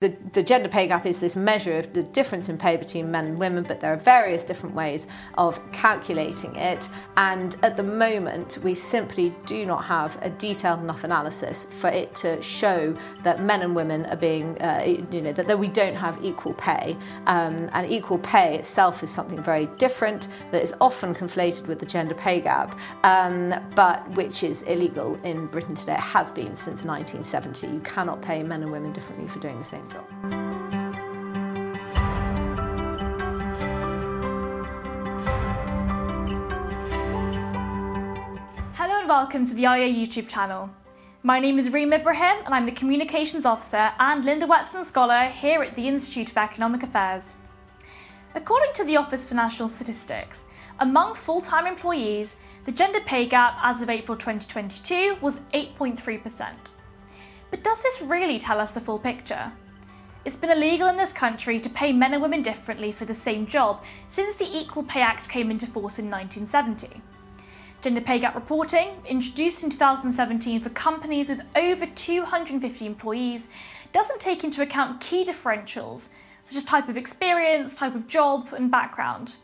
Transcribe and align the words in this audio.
The, 0.00 0.16
the, 0.32 0.44
gender 0.44 0.68
pay 0.68 0.86
gap 0.86 1.06
is 1.06 1.18
this 1.18 1.34
measure 1.34 1.76
of 1.76 1.92
the 1.92 2.04
difference 2.04 2.48
in 2.48 2.56
pay 2.56 2.76
between 2.76 3.10
men 3.10 3.26
and 3.26 3.36
women, 3.36 3.64
but 3.64 3.80
there 3.80 3.92
are 3.92 3.96
various 3.96 4.44
different 4.44 4.76
ways 4.76 5.08
of 5.36 5.60
calculating 5.72 6.54
it. 6.54 6.88
And 7.16 7.56
at 7.64 7.76
the 7.76 7.82
moment, 7.82 8.60
we 8.62 8.76
simply 8.76 9.34
do 9.44 9.66
not 9.66 9.84
have 9.86 10.16
a 10.22 10.30
detailed 10.30 10.78
enough 10.78 11.02
analysis 11.02 11.64
for 11.64 11.90
it 11.90 12.14
to 12.14 12.40
show 12.40 12.96
that 13.24 13.42
men 13.42 13.62
and 13.62 13.74
women 13.74 14.06
are 14.06 14.16
being, 14.16 14.56
uh, 14.62 14.84
you 15.10 15.20
know, 15.20 15.32
that, 15.32 15.48
that, 15.48 15.58
we 15.58 15.66
don't 15.66 15.96
have 15.96 16.24
equal 16.24 16.54
pay. 16.54 16.96
Um, 17.26 17.68
and 17.72 17.90
equal 17.90 18.18
pay 18.18 18.56
itself 18.56 19.02
is 19.02 19.10
something 19.10 19.42
very 19.42 19.66
different 19.78 20.28
that 20.52 20.62
is 20.62 20.76
often 20.80 21.12
conflated 21.12 21.66
with 21.66 21.80
the 21.80 21.86
gender 21.86 22.14
pay 22.14 22.40
gap, 22.40 22.78
um, 23.02 23.52
but 23.74 24.08
which 24.10 24.44
is 24.44 24.62
illegal 24.62 25.18
in 25.24 25.48
Britain 25.48 25.74
today. 25.74 25.94
It 25.94 26.00
has 26.02 26.30
been 26.30 26.54
since 26.54 26.84
1970. 26.84 27.66
You 27.66 27.80
cannot 27.80 28.22
pay 28.22 28.44
men 28.44 28.62
and 28.62 28.70
women 28.70 28.92
differently 28.92 29.26
for 29.26 29.40
doing 29.40 29.58
the 29.58 29.64
same 29.64 29.87
Hello 38.74 38.98
and 38.98 39.08
welcome 39.08 39.46
to 39.46 39.54
the 39.54 39.64
IEA 39.64 39.96
YouTube 39.96 40.28
channel. 40.28 40.68
My 41.22 41.40
name 41.40 41.58
is 41.58 41.72
Reem 41.72 41.92
Ibrahim 41.92 42.36
and 42.44 42.54
I'm 42.54 42.66
the 42.66 42.72
Communications 42.72 43.46
Officer 43.46 43.92
and 43.98 44.24
Linda 44.24 44.46
Whetstone 44.46 44.84
Scholar 44.84 45.26
here 45.26 45.62
at 45.62 45.74
the 45.74 45.88
Institute 45.88 46.30
of 46.30 46.36
Economic 46.36 46.82
Affairs. 46.82 47.36
According 48.34 48.74
to 48.74 48.84
the 48.84 48.98
Office 48.98 49.24
for 49.24 49.34
National 49.34 49.70
Statistics, 49.70 50.44
among 50.80 51.14
full-time 51.14 51.66
employees, 51.66 52.36
the 52.66 52.72
gender 52.72 53.00
pay 53.00 53.24
gap 53.24 53.56
as 53.62 53.80
of 53.80 53.88
April 53.88 54.18
2022 54.18 55.16
was 55.22 55.40
8.3%. 55.54 56.50
But 57.50 57.64
does 57.64 57.82
this 57.82 58.02
really 58.02 58.38
tell 58.38 58.60
us 58.60 58.72
the 58.72 58.80
full 58.80 58.98
picture? 58.98 59.50
It's 60.28 60.36
been 60.36 60.50
illegal 60.50 60.88
in 60.88 60.98
this 60.98 61.10
country 61.10 61.58
to 61.58 61.70
pay 61.70 61.90
men 61.90 62.12
and 62.12 62.20
women 62.20 62.42
differently 62.42 62.92
for 62.92 63.06
the 63.06 63.14
same 63.14 63.46
job 63.46 63.82
since 64.08 64.36
the 64.36 64.58
Equal 64.58 64.82
Pay 64.82 65.00
Act 65.00 65.26
came 65.30 65.50
into 65.50 65.66
force 65.66 65.98
in 65.98 66.10
1970. 66.10 67.00
Gender 67.80 68.02
pay 68.02 68.18
gap 68.18 68.34
reporting, 68.34 68.90
introduced 69.06 69.64
in 69.64 69.70
2017 69.70 70.60
for 70.60 70.68
companies 70.68 71.30
with 71.30 71.40
over 71.56 71.86
250 71.86 72.84
employees, 72.84 73.48
doesn't 73.92 74.20
take 74.20 74.44
into 74.44 74.60
account 74.60 75.00
key 75.00 75.24
differentials 75.24 76.10
such 76.44 76.58
as 76.58 76.64
type 76.64 76.90
of 76.90 76.98
experience, 76.98 77.74
type 77.74 77.94
of 77.94 78.06
job, 78.06 78.52
and 78.52 78.70
background. 78.70 79.36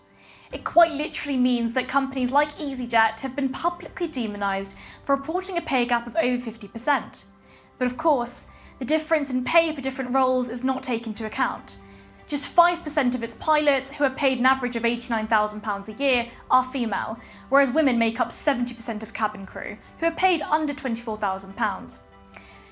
It 0.52 0.64
quite 0.64 0.92
literally 0.92 1.38
means 1.38 1.72
that 1.72 1.88
companies 1.88 2.30
like 2.30 2.58
EasyJet 2.58 3.20
have 3.20 3.34
been 3.34 3.48
publicly 3.48 4.06
demonised 4.06 4.74
for 5.02 5.16
reporting 5.16 5.56
a 5.56 5.62
pay 5.62 5.86
gap 5.86 6.06
of 6.06 6.14
over 6.16 6.50
50%. 6.50 7.24
But 7.78 7.86
of 7.86 7.96
course, 7.96 8.48
the 8.84 8.98
difference 8.98 9.30
in 9.30 9.42
pay 9.42 9.74
for 9.74 9.80
different 9.80 10.14
roles 10.14 10.50
is 10.50 10.62
not 10.62 10.82
taken 10.82 11.12
into 11.12 11.24
account. 11.24 11.78
Just 12.28 12.54
5% 12.54 13.14
of 13.14 13.22
its 13.22 13.34
pilots, 13.36 13.91
who 13.91 14.04
are 14.04 14.10
paid 14.10 14.38
an 14.38 14.44
average 14.44 14.76
of 14.76 14.82
£89,000 14.82 15.88
a 15.88 15.92
year, 16.02 16.28
are 16.50 16.70
female, 16.70 17.18
whereas 17.48 17.70
women 17.70 17.98
make 17.98 18.20
up 18.20 18.28
70% 18.28 19.02
of 19.02 19.14
cabin 19.14 19.46
crew, 19.46 19.78
who 20.00 20.04
are 20.04 20.10
paid 20.10 20.42
under 20.42 20.74
£24,000. 20.74 21.96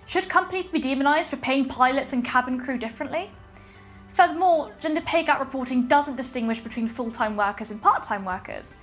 Should 0.05 0.29
companies 0.29 0.69
be 0.69 0.79
demonised 0.79 1.31
for 1.31 1.37
paying 1.37 1.65
pilots 1.67 2.13
and 2.13 2.23
cabin 2.23 2.61
crew 2.61 2.77
differently? 2.77 3.31
Furthermore, 4.13 4.71
gender 4.81 5.01
pay 5.01 5.25
gap 5.25 5.41
reporting 5.41 5.87
doesn't 5.87 6.17
distinguish 6.17 6.61
between 6.61 6.87
full 6.87 7.11
time 7.11 7.39
workers 7.39 7.71
and 7.71 7.81
part 7.81 8.03
time 8.03 8.27
workers. 8.27 8.77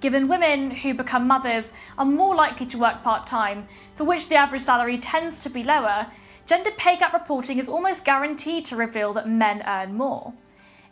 Given 0.00 0.26
women 0.26 0.72
who 0.72 0.94
become 0.94 1.28
mothers 1.28 1.72
are 1.96 2.04
more 2.04 2.34
likely 2.34 2.66
to 2.66 2.76
work 2.76 3.04
part 3.04 3.24
time, 3.24 3.68
for 3.94 4.02
which 4.02 4.28
the 4.28 4.34
average 4.34 4.62
salary 4.62 4.98
tends 4.98 5.44
to 5.44 5.48
be 5.48 5.62
lower, 5.62 6.08
gender 6.52 6.70
pay 6.72 6.98
gap 6.98 7.14
reporting 7.14 7.58
is 7.58 7.66
almost 7.66 8.04
guaranteed 8.04 8.62
to 8.62 8.76
reveal 8.76 9.14
that 9.14 9.26
men 9.26 9.62
earn 9.66 9.94
more. 9.94 10.34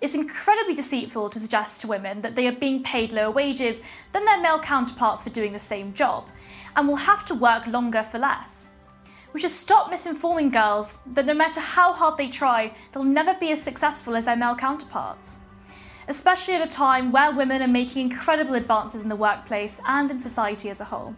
It's 0.01 0.15
incredibly 0.15 0.75
deceitful 0.75 1.29
to 1.29 1.39
suggest 1.39 1.83
to 1.83 1.87
women 1.87 2.23
that 2.23 2.35
they 2.35 2.47
are 2.47 2.53
being 2.53 2.83
paid 2.83 3.13
lower 3.13 3.31
wages 3.31 3.83
than 4.15 4.25
their 4.25 4.41
male 4.41 4.59
counterparts 4.59 5.23
for 5.23 5.29
doing 5.29 5.53
the 5.53 5.59
same 5.59 5.93
job, 5.93 6.27
and 6.75 6.89
will 6.89 6.97
have 6.97 7.27
to 7.27 7.35
work 7.35 7.67
longer 7.67 8.03
for 8.03 8.19
less. 8.19 8.69
We 9.35 9.41
should 9.41 9.51
stop 9.51 9.93
misinforming 9.93 10.51
girls 10.51 11.01
that 11.13 11.27
no 11.27 11.35
matter 11.35 11.61
how 11.61 11.93
hard 11.93 12.17
they 12.17 12.29
try, 12.29 12.75
they'll 12.93 13.05
never 13.05 13.35
be 13.35 13.53
as 13.53 13.63
successful 13.63 14.17
as 14.17 14.25
their 14.25 14.37
male 14.37 14.57
counterparts. 14.57 15.41
Especially 16.09 16.55
at 16.55 16.67
a 16.67 16.75
time 16.75 17.13
where 17.13 17.33
women 17.33 17.61
are 17.61 17.69
making 17.69 18.11
incredible 18.11 18.55
advances 18.55 19.03
in 19.03 19.11
the 19.11 19.15
workplace 19.15 19.79
and 19.87 20.11
in 20.11 20.21
society 20.21 20.71
as 20.71 20.81
a 20.81 20.87
whole 20.87 21.15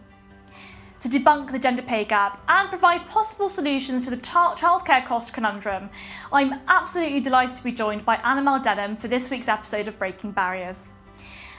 to 1.03 1.09
debunk 1.09 1.51
the 1.51 1.59
gender 1.59 1.81
pay 1.81 2.05
gap 2.05 2.41
and 2.47 2.69
provide 2.69 3.05
possible 3.09 3.49
solutions 3.49 4.05
to 4.05 4.09
the 4.09 4.15
childcare 4.15 5.05
cost 5.05 5.33
conundrum, 5.33 5.89
I'm 6.31 6.61
absolutely 6.69 7.19
delighted 7.19 7.57
to 7.57 7.63
be 7.63 7.73
joined 7.73 8.05
by 8.05 8.15
Annabel 8.23 8.59
Denham 8.59 8.95
for 8.95 9.09
this 9.09 9.29
week's 9.29 9.49
episode 9.49 9.89
of 9.89 9.99
Breaking 9.99 10.31
Barriers. 10.31 10.87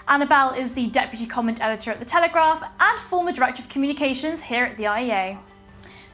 Annabel 0.09 0.54
is 0.54 0.72
the 0.72 0.87
Deputy 0.87 1.27
Comment 1.27 1.60
Editor 1.60 1.91
at 1.91 1.99
The 1.99 2.06
Telegraph 2.06 2.66
and 2.81 3.00
former 3.00 3.33
Director 3.33 3.62
of 3.62 3.69
Communications 3.69 4.43
here 4.43 4.65
at 4.65 4.78
the 4.78 4.84
IEA. 4.84 5.38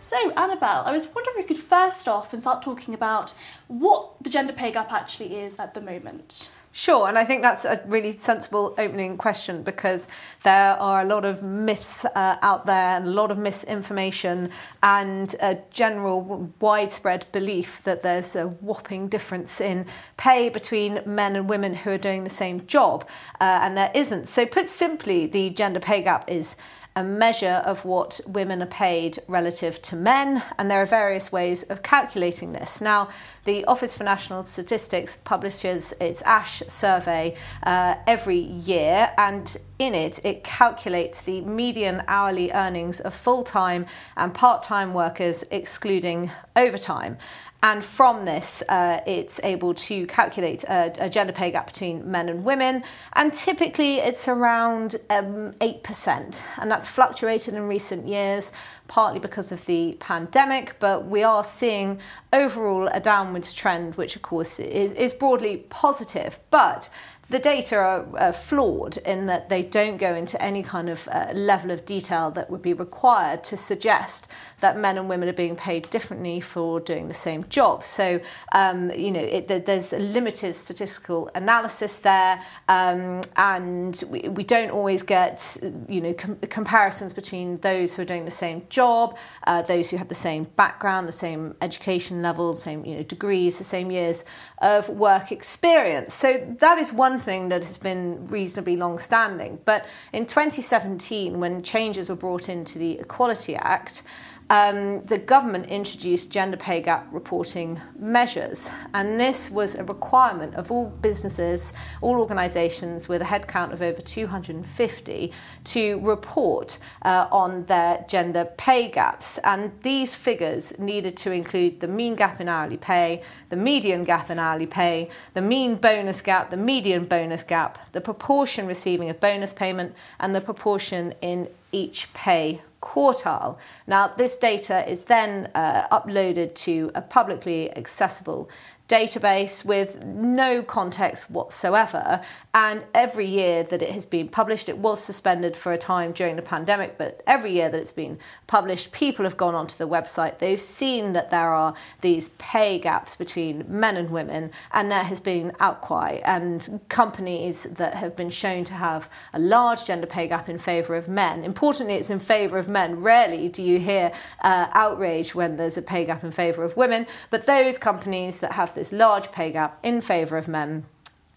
So, 0.00 0.32
Annabel, 0.32 0.82
I 0.84 0.90
was 0.90 1.06
wondering 1.14 1.36
if 1.36 1.44
we 1.44 1.54
could 1.54 1.62
first 1.62 2.08
off 2.08 2.32
and 2.32 2.42
start 2.42 2.62
talking 2.62 2.94
about 2.94 3.32
what 3.68 4.10
the 4.20 4.30
gender 4.30 4.52
pay 4.52 4.72
gap 4.72 4.90
actually 4.90 5.36
is 5.36 5.60
at 5.60 5.74
the 5.74 5.80
moment. 5.80 6.50
Sure, 6.72 7.08
and 7.08 7.18
I 7.18 7.24
think 7.24 7.42
that's 7.42 7.64
a 7.64 7.82
really 7.86 8.16
sensible 8.16 8.76
opening 8.78 9.16
question 9.16 9.64
because 9.64 10.06
there 10.44 10.74
are 10.74 11.00
a 11.00 11.04
lot 11.04 11.24
of 11.24 11.42
myths 11.42 12.04
uh, 12.04 12.36
out 12.42 12.64
there 12.64 12.96
and 12.96 13.06
a 13.06 13.10
lot 13.10 13.32
of 13.32 13.38
misinformation 13.38 14.50
and 14.80 15.34
a 15.42 15.58
general 15.72 16.52
widespread 16.60 17.26
belief 17.32 17.82
that 17.82 18.04
there's 18.04 18.36
a 18.36 18.46
whopping 18.46 19.08
difference 19.08 19.60
in 19.60 19.84
pay 20.16 20.48
between 20.48 21.02
men 21.04 21.34
and 21.34 21.48
women 21.48 21.74
who 21.74 21.90
are 21.90 21.98
doing 21.98 22.22
the 22.22 22.30
same 22.30 22.64
job, 22.68 23.04
uh, 23.40 23.58
and 23.62 23.76
there 23.76 23.90
isn't. 23.92 24.28
So, 24.28 24.46
put 24.46 24.68
simply, 24.68 25.26
the 25.26 25.50
gender 25.50 25.80
pay 25.80 26.02
gap 26.02 26.30
is 26.30 26.54
a 27.00 27.04
measure 27.04 27.62
of 27.64 27.82
what 27.86 28.20
women 28.26 28.62
are 28.62 28.66
paid 28.66 29.18
relative 29.26 29.80
to 29.80 29.96
men, 29.96 30.42
and 30.58 30.70
there 30.70 30.82
are 30.82 30.86
various 30.86 31.32
ways 31.32 31.62
of 31.64 31.82
calculating 31.82 32.52
this. 32.52 32.80
Now, 32.82 33.08
the 33.44 33.64
Office 33.64 33.96
for 33.96 34.04
National 34.04 34.44
Statistics 34.44 35.16
publishes 35.16 35.94
its 35.98 36.22
ASHE 36.24 36.68
survey 36.68 37.36
uh, 37.62 37.94
every 38.06 38.38
year, 38.38 39.12
and 39.16 39.56
in 39.78 39.94
it, 39.94 40.22
it 40.26 40.44
calculates 40.44 41.22
the 41.22 41.40
median 41.40 42.02
hourly 42.06 42.52
earnings 42.52 43.00
of 43.00 43.14
full 43.14 43.42
time 43.44 43.86
and 44.18 44.34
part 44.34 44.62
time 44.62 44.92
workers, 44.92 45.42
excluding 45.50 46.30
overtime. 46.54 47.16
And 47.62 47.84
from 47.84 48.24
this, 48.24 48.62
uh, 48.70 49.00
it's 49.06 49.38
able 49.44 49.74
to 49.74 50.06
calculate 50.06 50.64
a, 50.64 50.94
a, 50.98 51.10
gender 51.10 51.32
pay 51.32 51.50
gap 51.50 51.66
between 51.66 52.10
men 52.10 52.30
and 52.30 52.42
women. 52.42 52.82
And 53.12 53.34
typically, 53.34 53.96
it's 53.96 54.28
around 54.28 54.96
um, 55.10 55.52
8%. 55.60 56.40
And 56.56 56.70
that's 56.70 56.88
fluctuated 56.88 57.52
in 57.52 57.68
recent 57.68 58.08
years, 58.08 58.50
partly 58.88 59.20
because 59.20 59.52
of 59.52 59.66
the 59.66 59.98
pandemic. 60.00 60.76
But 60.80 61.06
we 61.06 61.22
are 61.22 61.44
seeing 61.44 62.00
overall 62.32 62.88
a 62.94 63.00
downwards 63.00 63.52
trend, 63.52 63.94
which, 63.96 64.16
of 64.16 64.22
course, 64.22 64.58
is, 64.58 64.92
is 64.94 65.12
broadly 65.12 65.58
positive. 65.68 66.40
But 66.50 66.88
the 67.30 67.38
data 67.38 67.76
are 67.76 68.06
uh, 68.18 68.32
flawed 68.32 68.96
in 68.98 69.26
that 69.26 69.48
they 69.48 69.62
don't 69.62 69.98
go 69.98 70.14
into 70.14 70.40
any 70.42 70.62
kind 70.62 70.88
of 70.88 71.08
uh, 71.12 71.30
level 71.32 71.70
of 71.70 71.86
detail 71.86 72.30
that 72.32 72.50
would 72.50 72.60
be 72.60 72.72
required 72.72 73.44
to 73.44 73.56
suggest 73.56 74.26
that 74.58 74.76
men 74.76 74.98
and 74.98 75.08
women 75.08 75.28
are 75.28 75.32
being 75.32 75.54
paid 75.54 75.88
differently 75.90 76.40
for 76.40 76.80
doing 76.80 77.06
the 77.06 77.14
same 77.14 77.44
job. 77.44 77.84
So, 77.84 78.20
um, 78.52 78.90
you 78.90 79.12
know, 79.12 79.20
it, 79.20 79.46
there's 79.46 79.92
a 79.92 79.98
limited 79.98 80.54
statistical 80.54 81.30
analysis 81.36 81.98
there, 81.98 82.42
um, 82.68 83.22
and 83.36 84.02
we, 84.08 84.20
we 84.28 84.42
don't 84.42 84.70
always 84.70 85.04
get, 85.04 85.56
you 85.88 86.00
know, 86.00 86.12
com- 86.12 86.36
comparisons 86.48 87.12
between 87.12 87.58
those 87.58 87.94
who 87.94 88.02
are 88.02 88.06
doing 88.06 88.24
the 88.24 88.30
same 88.30 88.62
job, 88.68 89.16
uh, 89.46 89.62
those 89.62 89.90
who 89.90 89.96
have 89.96 90.08
the 90.08 90.14
same 90.16 90.44
background, 90.56 91.06
the 91.06 91.12
same 91.12 91.54
education 91.62 92.22
level, 92.22 92.54
same 92.54 92.84
you 92.84 92.96
know 92.96 93.02
degrees, 93.04 93.58
the 93.58 93.64
same 93.64 93.92
years 93.92 94.24
of 94.58 94.88
work 94.88 95.30
experience. 95.30 96.12
So 96.12 96.56
that 96.58 96.78
is 96.78 96.92
one 96.92 97.19
thing 97.20 97.48
that 97.50 97.62
has 97.62 97.78
been 97.78 98.26
reasonably 98.28 98.76
long 98.76 98.98
standing. 98.98 99.58
But 99.64 99.86
in 100.12 100.26
2017, 100.26 101.38
when 101.38 101.62
changes 101.62 102.08
were 102.10 102.16
brought 102.16 102.48
into 102.48 102.78
the 102.78 102.98
Equality 102.98 103.56
Act, 103.56 104.02
um, 104.50 105.06
the 105.06 105.16
government 105.16 105.66
introduced 105.66 106.32
gender 106.32 106.56
pay 106.56 106.80
gap 106.80 107.06
reporting 107.12 107.80
measures, 107.96 108.68
and 108.94 109.18
this 109.18 109.48
was 109.48 109.76
a 109.76 109.84
requirement 109.84 110.56
of 110.56 110.72
all 110.72 110.88
businesses, 110.88 111.72
all 112.00 112.18
organisations 112.18 113.08
with 113.08 113.22
a 113.22 113.24
headcount 113.24 113.72
of 113.72 113.80
over 113.80 114.02
250 114.02 115.32
to 115.62 116.00
report 116.00 116.80
uh, 117.02 117.28
on 117.30 117.64
their 117.66 118.04
gender 118.08 118.44
pay 118.56 118.88
gaps. 118.88 119.38
And 119.44 119.70
these 119.82 120.14
figures 120.14 120.76
needed 120.80 121.16
to 121.18 121.30
include 121.30 121.78
the 121.78 121.86
mean 121.86 122.16
gap 122.16 122.40
in 122.40 122.48
hourly 122.48 122.76
pay, 122.76 123.22
the 123.50 123.56
median 123.56 124.02
gap 124.02 124.30
in 124.30 124.40
hourly 124.40 124.66
pay, 124.66 125.10
the 125.34 125.42
mean 125.42 125.76
bonus 125.76 126.22
gap, 126.22 126.50
the 126.50 126.56
median 126.56 127.04
bonus 127.10 127.42
gap, 127.42 127.92
the 127.92 128.00
proportion 128.00 128.66
receiving 128.66 129.10
a 129.10 129.14
bonus 129.14 129.52
payment, 129.52 129.94
and 130.20 130.34
the 130.34 130.40
proportion 130.40 131.12
in 131.20 131.48
each 131.72 132.12
pay 132.14 132.62
quartile. 132.80 133.58
Now, 133.86 134.08
this 134.08 134.36
data 134.36 134.88
is 134.90 135.04
then 135.04 135.50
uh, 135.54 135.86
uploaded 135.98 136.54
to 136.66 136.90
a 136.94 137.02
publicly 137.02 137.70
accessible 137.76 138.48
database 138.90 139.64
with 139.64 140.02
no 140.04 140.62
context 140.62 141.30
whatsoever. 141.30 142.20
And 142.52 142.82
every 142.92 143.26
year 143.26 143.62
that 143.62 143.80
it 143.80 143.90
has 143.90 144.04
been 144.04 144.28
published, 144.28 144.68
it 144.68 144.78
was 144.78 145.00
suspended 145.00 145.54
for 145.56 145.72
a 145.72 145.78
time 145.78 146.10
during 146.10 146.34
the 146.34 146.42
pandemic, 146.42 146.98
but 146.98 147.22
every 147.24 147.52
year 147.52 147.68
that 147.68 147.78
it's 147.78 147.92
been 147.92 148.18
published, 148.48 148.90
people 148.90 149.24
have 149.24 149.36
gone 149.36 149.54
onto 149.54 149.76
the 149.76 149.86
website. 149.86 150.38
They've 150.38 150.60
seen 150.60 151.12
that 151.12 151.30
there 151.30 151.50
are 151.50 151.74
these 152.00 152.30
pay 152.38 152.80
gaps 152.80 153.14
between 153.14 153.64
men 153.68 153.96
and 153.96 154.10
women, 154.10 154.50
and 154.72 154.90
there 154.90 155.04
has 155.04 155.20
been 155.20 155.52
outcry. 155.60 156.20
And 156.24 156.80
companies 156.88 157.62
that 157.70 157.94
have 157.94 158.16
been 158.16 158.30
shown 158.30 158.64
to 158.64 158.74
have 158.74 159.08
a 159.32 159.38
large 159.38 159.86
gender 159.86 160.08
pay 160.08 160.26
gap 160.26 160.48
in 160.48 160.58
favour 160.58 160.96
of 160.96 161.06
men, 161.06 161.44
importantly, 161.44 161.94
it's 161.94 162.10
in 162.10 162.18
favour 162.18 162.58
of 162.58 162.68
men. 162.68 163.00
Rarely 163.00 163.48
do 163.48 163.62
you 163.62 163.78
hear 163.78 164.10
uh, 164.42 164.66
outrage 164.72 165.32
when 165.36 165.56
there's 165.56 165.76
a 165.76 165.82
pay 165.82 166.04
gap 166.04 166.24
in 166.24 166.32
favour 166.32 166.64
of 166.64 166.76
women, 166.76 167.06
but 167.30 167.46
those 167.46 167.78
companies 167.78 168.38
that 168.40 168.52
have 168.52 168.74
this 168.80 168.92
large 168.94 169.30
pay 169.30 169.52
gap 169.52 169.78
in 169.82 170.00
favour 170.00 170.38
of 170.38 170.48
men 170.48 170.86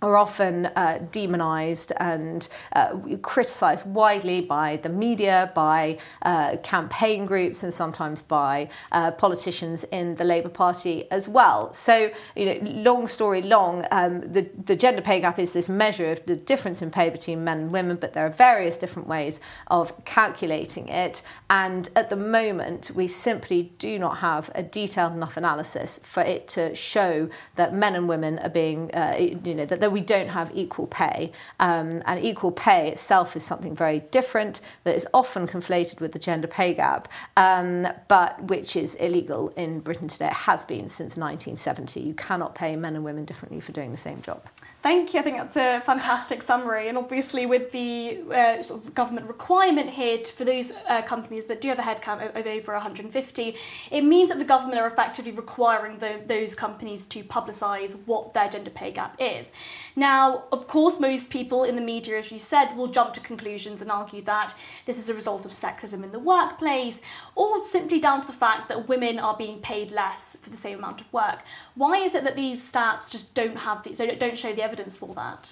are 0.03 0.17
often 0.17 0.67
uh, 0.75 1.00
demonized 1.11 1.94
and 1.97 2.47
uh, 2.73 2.97
criticized 3.21 3.85
widely 3.85 4.41
by 4.41 4.77
the 4.77 4.89
media, 4.89 5.51
by 5.55 5.97
uh, 6.23 6.57
campaign 6.57 7.25
groups, 7.25 7.63
and 7.63 7.73
sometimes 7.73 8.21
by 8.21 8.69
uh, 8.91 9.11
politicians 9.11 9.83
in 9.85 10.15
the 10.15 10.23
Labour 10.23 10.50
Party 10.50 11.09
as 11.09 11.27
well. 11.29 11.73
So, 11.73 12.11
you 12.35 12.45
know, 12.45 12.59
long 12.61 13.07
story 13.07 13.41
long, 13.41 13.85
um, 13.91 14.21
the, 14.21 14.50
the 14.65 14.75
gender 14.75 15.01
pay 15.01 15.21
gap 15.21 15.39
is 15.39 15.53
this 15.53 15.69
measure 15.69 16.11
of 16.11 16.25
the 16.25 16.35
difference 16.35 16.81
in 16.81 16.91
pay 16.91 17.09
between 17.09 17.44
men 17.44 17.59
and 17.59 17.71
women, 17.71 17.97
but 17.97 18.13
there 18.13 18.25
are 18.25 18.29
various 18.29 18.77
different 18.77 19.07
ways 19.07 19.39
of 19.67 19.94
calculating 20.06 20.89
it. 20.89 21.21
And 21.49 21.89
at 21.95 22.09
the 22.09 22.15
moment, 22.15 22.91
we 22.94 23.07
simply 23.07 23.73
do 23.77 23.97
not 23.97 24.17
have 24.17 24.51
a 24.53 24.63
detailed 24.63 25.13
enough 25.13 25.38
analysis 25.38 25.99
for 26.03 26.23
it 26.23 26.47
to 26.49 26.75
show 26.75 27.29
that 27.56 27.73
men 27.73 27.95
and 27.95 28.09
women 28.09 28.39
are 28.39 28.49
being, 28.49 28.94
uh, 28.94 29.15
you 29.17 29.56
know, 29.56 29.65
that 29.65 29.79
there 29.79 29.93
we 29.94 30.01
don't 30.01 30.30
have 30.30 30.51
equal 30.54 30.88
pay. 30.88 31.31
Um, 31.60 32.01
and 32.06 32.24
equal 32.24 32.51
pay 32.51 32.90
itself 32.90 33.36
is 33.38 33.44
something 33.44 33.75
very 33.75 34.00
different 34.12 34.60
that 34.84 34.95
is 34.95 35.07
often 35.13 35.48
conflated 35.48 36.01
with 36.01 36.12
the 36.12 36.19
gender 36.19 36.48
pay 36.48 36.74
gap, 36.74 37.07
um, 37.38 37.88
but 38.07 38.44
which 38.44 38.75
is 38.75 38.95
illegal 38.95 39.50
in 39.56 39.80
Britain 39.80 40.07
today. 40.10 40.28
It 40.28 40.34
has 40.34 40.66
been 40.66 40.90
since 40.90 41.16
1970. 41.16 42.01
You 42.01 42.13
cannot 42.16 42.56
pay 42.56 42.75
men 42.75 42.95
and 42.95 43.06
women 43.06 43.24
differently 43.24 43.60
for 43.60 43.72
doing 43.72 43.92
the 43.92 43.98
same 43.98 44.22
job. 44.22 44.42
Thank 44.83 45.13
you. 45.13 45.21
I 45.21 45.24
think 45.24 45.38
that's 45.38 45.56
a 45.56 45.80
fantastic 45.80 46.44
summary. 46.44 46.89
And 46.89 46.97
obviously, 46.97 47.45
with 47.45 47.71
the 47.71 48.19
uh, 48.30 48.62
sort 48.62 48.83
of 48.83 48.94
government 48.94 49.27
requirement 49.27 49.89
here 49.89 50.18
for 50.25 50.44
those 50.44 50.74
uh, 50.89 51.01
companies 51.03 51.45
that 51.45 51.62
do 51.62 51.69
have 51.69 51.80
a 51.80 51.83
headcount 51.83 52.35
of, 52.35 52.45
over 52.45 52.74
150, 52.74 53.56
it 53.91 54.01
means 54.01 54.27
that 54.27 54.39
the 54.39 54.45
government 54.45 54.81
are 54.81 54.85
effectively 54.85 55.31
requiring 55.31 56.00
the, 56.00 56.19
those 56.27 56.53
companies 56.53 57.06
to 57.06 57.24
publicise 57.24 57.95
what 58.06 58.33
their 58.33 58.50
gender 58.50 58.71
pay 58.71 58.91
gap 58.91 59.15
is. 59.19 59.53
Now, 59.95 60.44
of 60.51 60.68
course, 60.68 61.00
most 61.00 61.30
people 61.30 61.63
in 61.63 61.77
the 61.77 61.81
media, 61.81 62.19
as 62.19 62.30
you 62.30 62.39
said, 62.39 62.75
will 62.75 62.88
jump 62.88 63.13
to 63.13 63.21
conclusions 63.21 63.81
and 63.81 63.89
argue 63.89 64.21
that 64.24 64.53
this 64.85 64.97
is 64.97 65.09
a 65.09 65.13
result 65.13 65.45
of 65.45 65.51
sexism 65.51 66.03
in 66.03 66.12
the 66.12 66.19
workplace 66.19 67.00
or 67.35 67.63
simply 67.63 68.01
down 68.01 68.19
to 68.19 68.27
the 68.27 68.33
fact 68.33 68.68
that 68.68 68.89
women 68.89 69.18
are 69.18 69.38
being 69.38 69.59
paid 69.59 69.91
less 69.91 70.35
for 70.41 70.50
the 70.50 70.57
same 70.57 70.80
amount 70.80 71.00
of 71.00 71.13
work. 71.13 71.44
Why 71.75 72.00
is 72.00 72.15
it 72.15 72.25
that 72.25 72.35
these 72.35 72.62
stats 72.62 73.09
just 73.09 73.33
don't 73.33 73.59
have 73.59 73.81
the, 73.83 74.18
don't 74.19 74.38
show 74.38 74.51
the 74.51 74.62
evidence? 74.62 74.72
Evidence 74.73 74.97
for 74.97 75.13
that? 75.13 75.51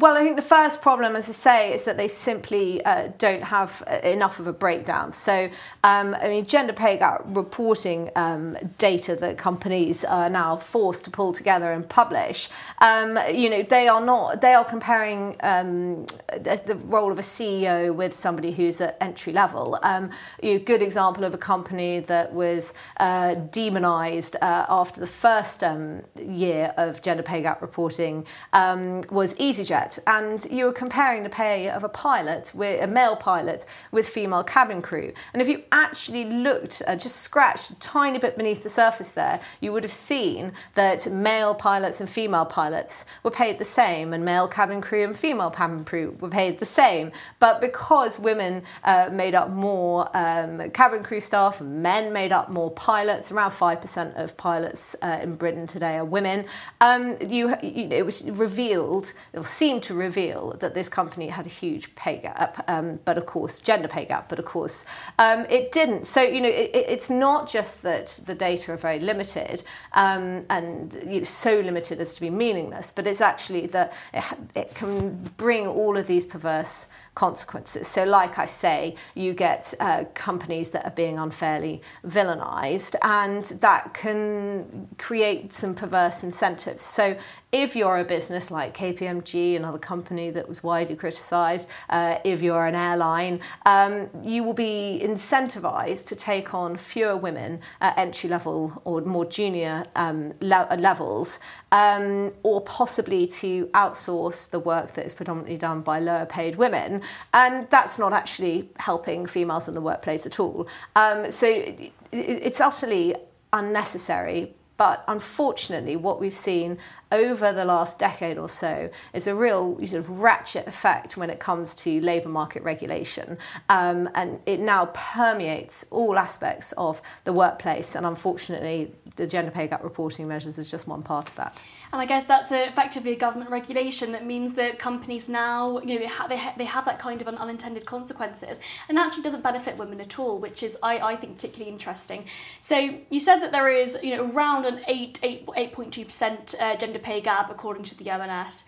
Well, 0.00 0.16
I 0.16 0.22
think 0.22 0.36
the 0.36 0.42
first 0.42 0.80
problem, 0.80 1.16
as 1.16 1.28
I 1.28 1.32
say, 1.32 1.74
is 1.74 1.84
that 1.84 1.96
they 1.96 2.06
simply 2.06 2.84
uh, 2.84 3.08
don't 3.18 3.42
have 3.42 3.82
uh, 3.84 3.96
enough 4.06 4.38
of 4.38 4.46
a 4.46 4.52
breakdown. 4.52 5.12
So, 5.12 5.50
um, 5.82 6.14
I 6.14 6.28
mean, 6.28 6.46
gender 6.46 6.72
pay 6.72 6.98
gap 6.98 7.22
reporting 7.24 8.08
um, 8.14 8.56
data 8.78 9.16
that 9.16 9.38
companies 9.38 10.04
are 10.04 10.30
now 10.30 10.56
forced 10.56 11.04
to 11.06 11.10
pull 11.10 11.32
together 11.32 11.72
and 11.72 11.88
publish, 11.88 12.48
um, 12.80 13.18
you 13.34 13.50
know, 13.50 13.64
they 13.64 13.88
are 13.88 14.00
not, 14.00 14.40
they 14.40 14.54
are 14.54 14.64
comparing 14.64 15.34
um, 15.40 16.06
the 16.28 16.80
role 16.84 17.10
of 17.10 17.18
a 17.18 17.22
CEO 17.22 17.92
with 17.92 18.14
somebody 18.14 18.52
who's 18.52 18.80
at 18.80 18.96
entry 19.00 19.32
level. 19.32 19.80
Um, 19.82 20.10
a 20.44 20.60
good 20.60 20.80
example 20.80 21.24
of 21.24 21.34
a 21.34 21.38
company 21.38 21.98
that 21.98 22.32
was 22.32 22.72
uh, 23.00 23.34
demonized 23.34 24.36
uh, 24.42 24.64
after 24.68 25.00
the 25.00 25.08
first 25.08 25.64
um, 25.64 26.02
year 26.16 26.72
of 26.76 27.02
gender 27.02 27.24
pay 27.24 27.42
gap 27.42 27.60
reporting 27.62 28.24
was 28.52 29.34
EasyJet 29.34 29.87
and 30.06 30.46
you 30.50 30.64
were 30.64 30.72
comparing 30.72 31.22
the 31.22 31.28
pay 31.28 31.68
of 31.68 31.84
a 31.84 31.88
pilot, 31.88 32.50
with 32.54 32.82
a 32.82 32.86
male 32.86 33.16
pilot, 33.16 33.64
with 33.92 34.08
female 34.08 34.44
cabin 34.44 34.82
crew. 34.82 35.12
And 35.32 35.40
if 35.40 35.48
you 35.48 35.62
actually 35.70 36.24
looked, 36.24 36.82
uh, 36.86 36.96
just 36.96 37.16
scratched 37.16 37.70
a 37.70 37.78
tiny 37.78 38.18
bit 38.18 38.36
beneath 38.36 38.62
the 38.62 38.68
surface 38.68 39.12
there, 39.12 39.40
you 39.60 39.72
would 39.72 39.84
have 39.84 39.92
seen 39.92 40.52
that 40.74 41.10
male 41.10 41.54
pilots 41.54 42.00
and 42.00 42.10
female 42.10 42.44
pilots 42.44 43.04
were 43.22 43.30
paid 43.30 43.58
the 43.58 43.64
same, 43.64 44.12
and 44.12 44.24
male 44.24 44.48
cabin 44.48 44.80
crew 44.80 45.04
and 45.04 45.16
female 45.16 45.50
cabin 45.50 45.84
crew 45.84 46.16
were 46.20 46.28
paid 46.28 46.58
the 46.58 46.66
same. 46.66 47.12
But 47.38 47.60
because 47.60 48.18
women 48.18 48.62
uh, 48.84 49.08
made 49.12 49.34
up 49.34 49.50
more 49.50 50.08
um, 50.16 50.70
cabin 50.70 51.02
crew 51.02 51.20
staff, 51.20 51.60
men 51.60 52.12
made 52.12 52.32
up 52.32 52.48
more 52.48 52.70
pilots, 52.70 53.30
around 53.32 53.52
5% 53.52 54.22
of 54.22 54.36
pilots 54.36 54.96
uh, 55.02 55.20
in 55.22 55.36
Britain 55.36 55.66
today 55.66 55.96
are 55.96 56.04
women, 56.04 56.44
um, 56.80 57.16
you, 57.26 57.54
you, 57.62 57.88
it 57.90 58.04
was 58.04 58.28
revealed, 58.30 59.12
it 59.32 59.38
to 59.82 59.94
reveal 59.94 60.56
that 60.60 60.74
this 60.74 60.88
company 60.88 61.28
had 61.28 61.46
a 61.46 61.50
huge 61.50 61.94
pay 61.94 62.18
gap, 62.18 62.64
um, 62.68 62.98
but 63.04 63.18
of 63.18 63.26
course, 63.26 63.60
gender 63.60 63.88
pay 63.88 64.04
gap, 64.04 64.28
but 64.28 64.38
of 64.38 64.44
course, 64.44 64.84
um, 65.18 65.46
it 65.48 65.72
didn't. 65.72 66.06
So, 66.06 66.22
you 66.22 66.40
know, 66.40 66.48
it, 66.48 66.70
it's 66.74 67.10
not 67.10 67.48
just 67.48 67.82
that 67.82 68.18
the 68.26 68.34
data 68.34 68.72
are 68.72 68.76
very 68.76 68.98
limited 68.98 69.62
um, 69.92 70.44
and 70.50 70.96
you 71.06 71.18
know, 71.18 71.24
so 71.24 71.60
limited 71.60 72.00
as 72.00 72.14
to 72.14 72.20
be 72.20 72.30
meaningless, 72.30 72.90
but 72.90 73.06
it's 73.06 73.20
actually 73.20 73.66
that 73.68 73.92
it, 74.12 74.24
it 74.54 74.74
can 74.74 75.22
bring 75.36 75.66
all 75.66 75.96
of 75.96 76.06
these 76.06 76.26
perverse 76.26 76.86
consequences. 77.18 77.88
So, 77.88 78.04
like 78.04 78.38
I 78.38 78.46
say, 78.46 78.94
you 79.16 79.34
get 79.34 79.74
uh, 79.80 80.04
companies 80.14 80.70
that 80.70 80.84
are 80.84 80.92
being 80.92 81.18
unfairly 81.18 81.82
villainized, 82.06 82.94
and 83.02 83.44
that 83.60 83.92
can 83.92 84.88
create 84.98 85.52
some 85.52 85.74
perverse 85.74 86.22
incentives. 86.22 86.82
So, 86.82 87.16
if 87.50 87.74
you're 87.74 87.98
a 87.98 88.04
business 88.04 88.50
like 88.50 88.76
KPMG, 88.76 89.56
another 89.56 89.78
company 89.78 90.30
that 90.30 90.46
was 90.46 90.62
widely 90.62 90.94
criticised, 90.94 91.68
uh, 91.88 92.18
if 92.22 92.42
you're 92.42 92.66
an 92.66 92.74
airline, 92.74 93.40
um, 93.64 94.10
you 94.22 94.44
will 94.44 94.52
be 94.52 95.00
incentivized 95.02 96.06
to 96.08 96.16
take 96.16 96.52
on 96.52 96.76
fewer 96.76 97.16
women 97.16 97.60
at 97.80 97.96
entry 97.96 98.28
level 98.28 98.82
or 98.84 99.00
more 99.00 99.24
junior 99.24 99.84
um, 99.96 100.34
le- 100.40 100.68
levels, 100.78 101.38
um, 101.72 102.32
or 102.42 102.60
possibly 102.62 103.26
to 103.26 103.66
outsource 103.68 104.50
the 104.50 104.60
work 104.60 104.92
that 104.92 105.06
is 105.06 105.14
predominantly 105.14 105.56
done 105.56 105.80
by 105.80 105.98
lower 105.98 106.26
paid 106.26 106.56
women. 106.56 107.00
And 107.32 107.68
that's 107.70 107.98
not 107.98 108.12
actually 108.12 108.68
helping 108.78 109.26
females 109.26 109.68
in 109.68 109.74
the 109.74 109.80
workplace 109.80 110.26
at 110.26 110.38
all. 110.38 110.68
Um, 110.96 111.30
so 111.30 111.46
it, 111.46 111.92
it's 112.12 112.60
utterly 112.60 113.14
unnecessary 113.54 114.54
but 114.78 115.04
unfortunately, 115.08 115.96
what 115.96 116.20
we've 116.20 116.32
seen 116.32 116.78
over 117.10 117.52
the 117.52 117.64
last 117.64 117.98
decade 117.98 118.38
or 118.38 118.48
so 118.48 118.88
is 119.12 119.26
a 119.26 119.34
real 119.34 119.76
sort 119.84 120.00
of 120.00 120.08
ratchet 120.08 120.66
effect 120.68 121.16
when 121.16 121.30
it 121.30 121.40
comes 121.40 121.74
to 121.74 122.00
labour 122.00 122.28
market 122.28 122.62
regulation. 122.62 123.36
Um, 123.68 124.08
and 124.14 124.38
it 124.46 124.60
now 124.60 124.86
permeates 124.94 125.84
all 125.90 126.16
aspects 126.16 126.72
of 126.72 127.02
the 127.24 127.32
workplace. 127.32 127.96
And 127.96 128.06
unfortunately, 128.06 128.94
the 129.16 129.26
gender 129.26 129.50
pay 129.50 129.66
gap 129.66 129.82
reporting 129.82 130.28
measures 130.28 130.58
is 130.58 130.70
just 130.70 130.86
one 130.86 131.02
part 131.02 131.28
of 131.28 131.36
that. 131.36 131.60
And 131.92 132.00
I 132.02 132.06
guess 132.06 132.26
that's 132.26 132.52
a, 132.52 132.66
effectively 132.66 133.12
a 133.12 133.16
government 133.16 133.50
regulation 133.50 134.12
that 134.12 134.26
means 134.26 134.54
that 134.54 134.78
companies 134.78 135.28
now, 135.28 135.78
you 135.80 135.94
know, 135.94 135.98
they, 135.98 136.06
ha- 136.06 136.26
they, 136.26 136.36
ha- 136.36 136.54
they 136.56 136.64
have 136.64 136.84
that 136.84 136.98
kind 136.98 137.22
of 137.22 137.28
unintended 137.28 137.86
consequences 137.86 138.58
and 138.88 138.98
actually 138.98 139.22
doesn't 139.22 139.42
benefit 139.42 139.76
women 139.78 140.00
at 140.00 140.18
all, 140.18 140.38
which 140.38 140.62
is, 140.62 140.76
I, 140.82 140.98
I 140.98 141.16
think, 141.16 141.36
particularly 141.36 141.72
interesting. 141.72 142.24
So 142.60 142.98
you 143.10 143.20
said 143.20 143.38
that 143.40 143.52
there 143.52 143.70
is, 143.70 143.98
you 144.02 144.16
know, 144.16 144.30
around 144.30 144.66
an 144.66 144.80
8, 144.86 145.20
8, 145.22 145.46
8.2% 145.46 146.60
uh, 146.60 146.76
gender 146.76 146.98
pay 146.98 147.20
gap 147.20 147.50
according 147.50 147.84
to 147.84 147.96
the 147.96 148.10
ONS. 148.10 148.64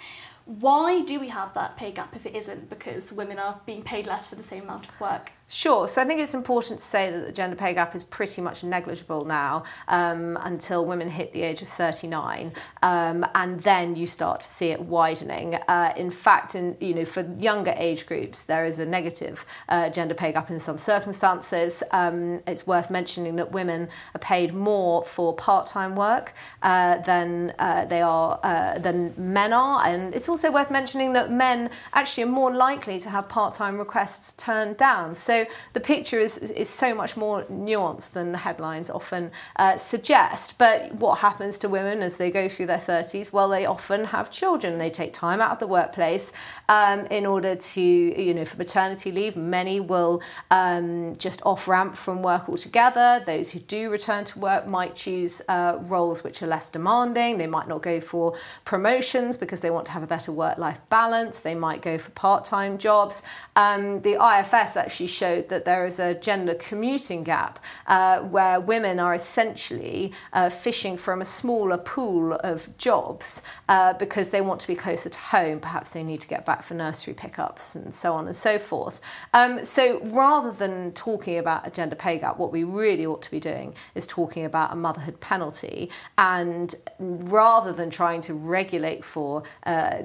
Why 0.47 1.03
do 1.03 1.21
we 1.21 1.29
have 1.29 1.55
that 1.55 1.77
pay 1.77 1.93
gap 1.93 2.17
if 2.17 2.27
it 2.27 2.35
isn't 2.35 2.71
because 2.71 3.13
women 3.13 3.39
are 3.39 3.61
being 3.67 3.83
paid 3.83 4.07
less 4.07 4.27
for 4.27 4.35
the 4.35 4.43
same 4.43 4.63
amount 4.63 4.89
of 4.89 4.99
work? 4.99 5.33
Sure. 5.53 5.89
So 5.89 6.01
I 6.01 6.05
think 6.05 6.21
it's 6.21 6.35
important 6.35 6.79
to 6.79 6.85
say 6.85 7.11
that 7.11 7.27
the 7.27 7.33
gender 7.33 7.57
pay 7.57 7.75
gap 7.75 7.97
is 7.97 8.05
pretty 8.05 8.41
much 8.41 8.63
negligible 8.63 9.25
now 9.25 9.65
um, 9.89 10.39
until 10.43 10.87
women 10.87 11.11
hit 11.11 11.33
the 11.33 11.43
age 11.43 11.61
of 11.61 11.67
39, 11.67 12.53
um, 12.85 13.27
and 13.35 13.59
then 13.61 13.97
you 13.97 14.07
start 14.07 14.39
to 14.41 14.47
see 14.47 14.69
it 14.69 14.81
widening. 14.81 15.57
Uh, 15.67 15.93
in 15.97 16.09
fact, 16.09 16.55
in 16.55 16.77
you 16.81 16.95
know 16.95 17.05
for 17.05 17.23
younger 17.37 17.75
age 17.77 18.07
groups, 18.07 18.45
there 18.45 18.65
is 18.65 18.79
a 18.79 18.87
negative 18.87 19.45
uh, 19.69 19.89
gender 19.91 20.15
pay 20.15 20.31
gap 20.31 20.53
in 20.53 20.61
some 20.61 20.79
circumstances. 20.79 21.83
Um, 21.91 22.43
it's 22.47 22.65
worth 22.65 22.89
mentioning 22.89 23.35
that 23.35 23.51
women 23.51 23.89
are 24.15 24.21
paid 24.21 24.55
more 24.55 25.03
for 25.03 25.35
part-time 25.35 25.97
work 25.97 26.33
uh, 26.63 26.99
than 26.99 27.55
uh, 27.59 27.87
they 27.87 28.03
are 28.03 28.39
uh, 28.45 28.79
than 28.79 29.15
men 29.17 29.53
are, 29.53 29.85
and 29.85 30.15
it's 30.15 30.29
also 30.29 30.53
worth 30.53 30.71
mentioning 30.71 31.13
that 31.15 31.33
men 31.33 31.71
actually 31.93 32.23
are 32.23 32.35
more 32.41 32.55
likely 32.55 33.01
to 33.01 33.11
have 33.11 33.29
part-time 33.29 33.79
requests 33.79 34.33
turned 34.35 34.77
down. 34.77 35.17
So 35.17 35.40
The 35.73 35.81
picture 35.81 36.19
is, 36.19 36.39
is 36.39 36.69
so 36.69 36.95
much 36.95 37.17
more 37.17 37.45
nuanced 37.45 38.13
than 38.13 38.33
the 38.33 38.39
headlines 38.39 38.91
often 38.91 39.31
uh, 39.57 39.77
suggest. 39.79 40.59
But 40.59 40.95
what 40.95 41.19
happens 41.19 41.59
to 41.59 41.69
women 41.69 42.03
as 42.03 42.17
they 42.17 42.31
go 42.31 42.49
through 42.49 42.67
their 42.67 42.79
30s? 42.79 43.33
Well, 43.33 43.49
they 43.49 43.67
often 43.67 44.05
have 44.07 44.31
children. 44.31 44.79
They 44.79 44.91
take 44.91 45.13
time 45.13 45.41
out 45.41 45.53
of 45.53 45.59
the 45.59 45.67
workplace 45.67 46.33
um, 46.69 47.07
in 47.07 47.27
order 47.27 47.55
to, 47.55 47.81
you 47.81 48.35
know, 48.35 48.45
for 48.45 48.57
maternity 48.57 49.13
leave. 49.13 49.37
Many 49.37 49.81
will 49.81 50.23
um, 50.51 51.15
just 51.17 51.41
off 51.45 51.69
ramp 51.69 51.97
from 51.97 52.23
work 52.23 52.49
altogether. 52.49 53.23
Those 53.25 53.51
who 53.51 53.61
do 53.61 53.91
return 53.91 54.25
to 54.25 54.39
work 54.39 54.67
might 54.67 54.95
choose 54.95 55.43
uh, 55.49 55.79
roles 55.83 56.23
which 56.25 56.43
are 56.43 56.47
less 56.47 56.71
demanding. 56.71 57.39
They 57.39 57.47
might 57.47 57.69
not 57.69 57.83
go 57.83 58.01
for 58.01 58.35
promotions 58.65 59.37
because 59.37 59.61
they 59.61 59.71
want 59.71 59.87
to 59.87 59.93
have 59.93 60.03
a 60.03 60.07
better 60.07 60.33
work 60.33 60.59
life 60.59 60.81
balance. 60.89 61.41
They 61.41 61.55
might 61.55 61.83
go 61.83 61.99
for 61.99 62.11
part 62.13 62.45
time 62.45 62.79
jobs. 62.79 63.23
Um, 63.57 64.01
the 64.03 64.15
IFS 64.15 64.77
actually 64.77 65.09
showed 65.31 65.49
that 65.49 65.65
there 65.65 65.87
is 65.87 65.99
a 65.99 66.15
gender 66.15 66.55
commuting 66.55 67.23
gap 67.25 67.59
uh, 67.87 68.21
where 68.21 68.61
women 68.61 68.99
are 68.99 69.15
essentially 69.15 70.13
uh, 70.33 70.51
fishing 70.51 70.97
from 70.97 71.21
a 71.21 71.25
smaller 71.25 71.79
pool 71.79 72.35
of 72.35 72.69
jobs 72.79 73.43
uh, 73.69 73.93
because 73.95 74.31
they 74.31 74.41
want 74.41 74.61
to 74.61 74.67
be 74.67 74.75
closer 74.75 75.09
to 75.09 75.19
home. 75.19 75.61
Perhaps 75.61 75.91
they 75.91 76.03
need 76.03 76.21
to 76.21 76.29
get 76.29 76.45
back 76.45 76.63
for 76.63 76.75
nursery 76.75 77.15
pickups 77.15 77.75
and 77.75 77.95
so 77.95 78.13
on 78.15 78.27
and 78.27 78.37
so 78.37 78.59
forth. 78.59 79.01
Um, 79.35 79.65
so 79.65 80.01
rather 80.07 80.53
than 80.53 80.93
talking 80.93 81.39
about 81.39 81.67
a 81.67 81.71
gender 81.71 81.97
pay 81.97 82.19
gap, 82.19 82.39
what 82.39 82.53
we 82.53 82.65
really 82.65 83.07
ought 83.07 83.23
to 83.23 83.31
be 83.31 83.41
doing 83.41 83.75
is 83.95 84.07
talking 84.07 84.45
about 84.45 84.73
a 84.73 84.77
motherhood 84.77 85.21
penalty. 85.21 85.91
And 86.19 86.75
rather 86.99 87.73
than 87.73 87.91
trying 87.91 88.21
to 88.23 88.35
regulate 88.35 89.05
for 89.05 89.43
uh, 89.65 90.03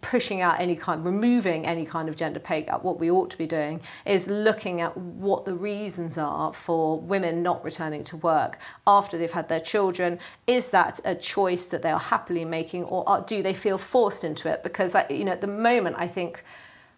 pushing 0.00 0.40
out 0.40 0.60
any 0.60 0.76
kind, 0.76 1.04
removing 1.04 1.66
any 1.66 1.84
kind 1.84 2.08
of 2.08 2.16
gender 2.16 2.40
pay 2.40 2.62
gap, 2.62 2.82
what 2.82 2.98
we 2.98 3.10
ought 3.10 3.30
to 3.30 3.38
be 3.38 3.46
doing 3.46 3.80
is 4.06 4.26
looking 4.28 4.53
at 4.80 4.96
what 4.96 5.44
the 5.44 5.54
reasons 5.54 6.18
are 6.18 6.52
for 6.52 7.00
women 7.00 7.42
not 7.42 7.64
returning 7.64 8.04
to 8.04 8.16
work 8.16 8.58
after 8.86 9.18
they've 9.18 9.32
had 9.32 9.48
their 9.48 9.60
children. 9.60 10.18
Is 10.46 10.70
that 10.70 11.00
a 11.04 11.14
choice 11.14 11.66
that 11.66 11.82
they 11.82 11.90
are 11.90 11.98
happily 11.98 12.44
making, 12.44 12.84
or 12.84 13.24
do 13.26 13.42
they 13.42 13.54
feel 13.54 13.78
forced 13.78 14.24
into 14.24 14.48
it? 14.48 14.62
Because 14.62 14.94
you 15.10 15.24
know, 15.24 15.32
at 15.32 15.40
the 15.40 15.46
moment, 15.46 15.96
I 15.98 16.06
think 16.06 16.44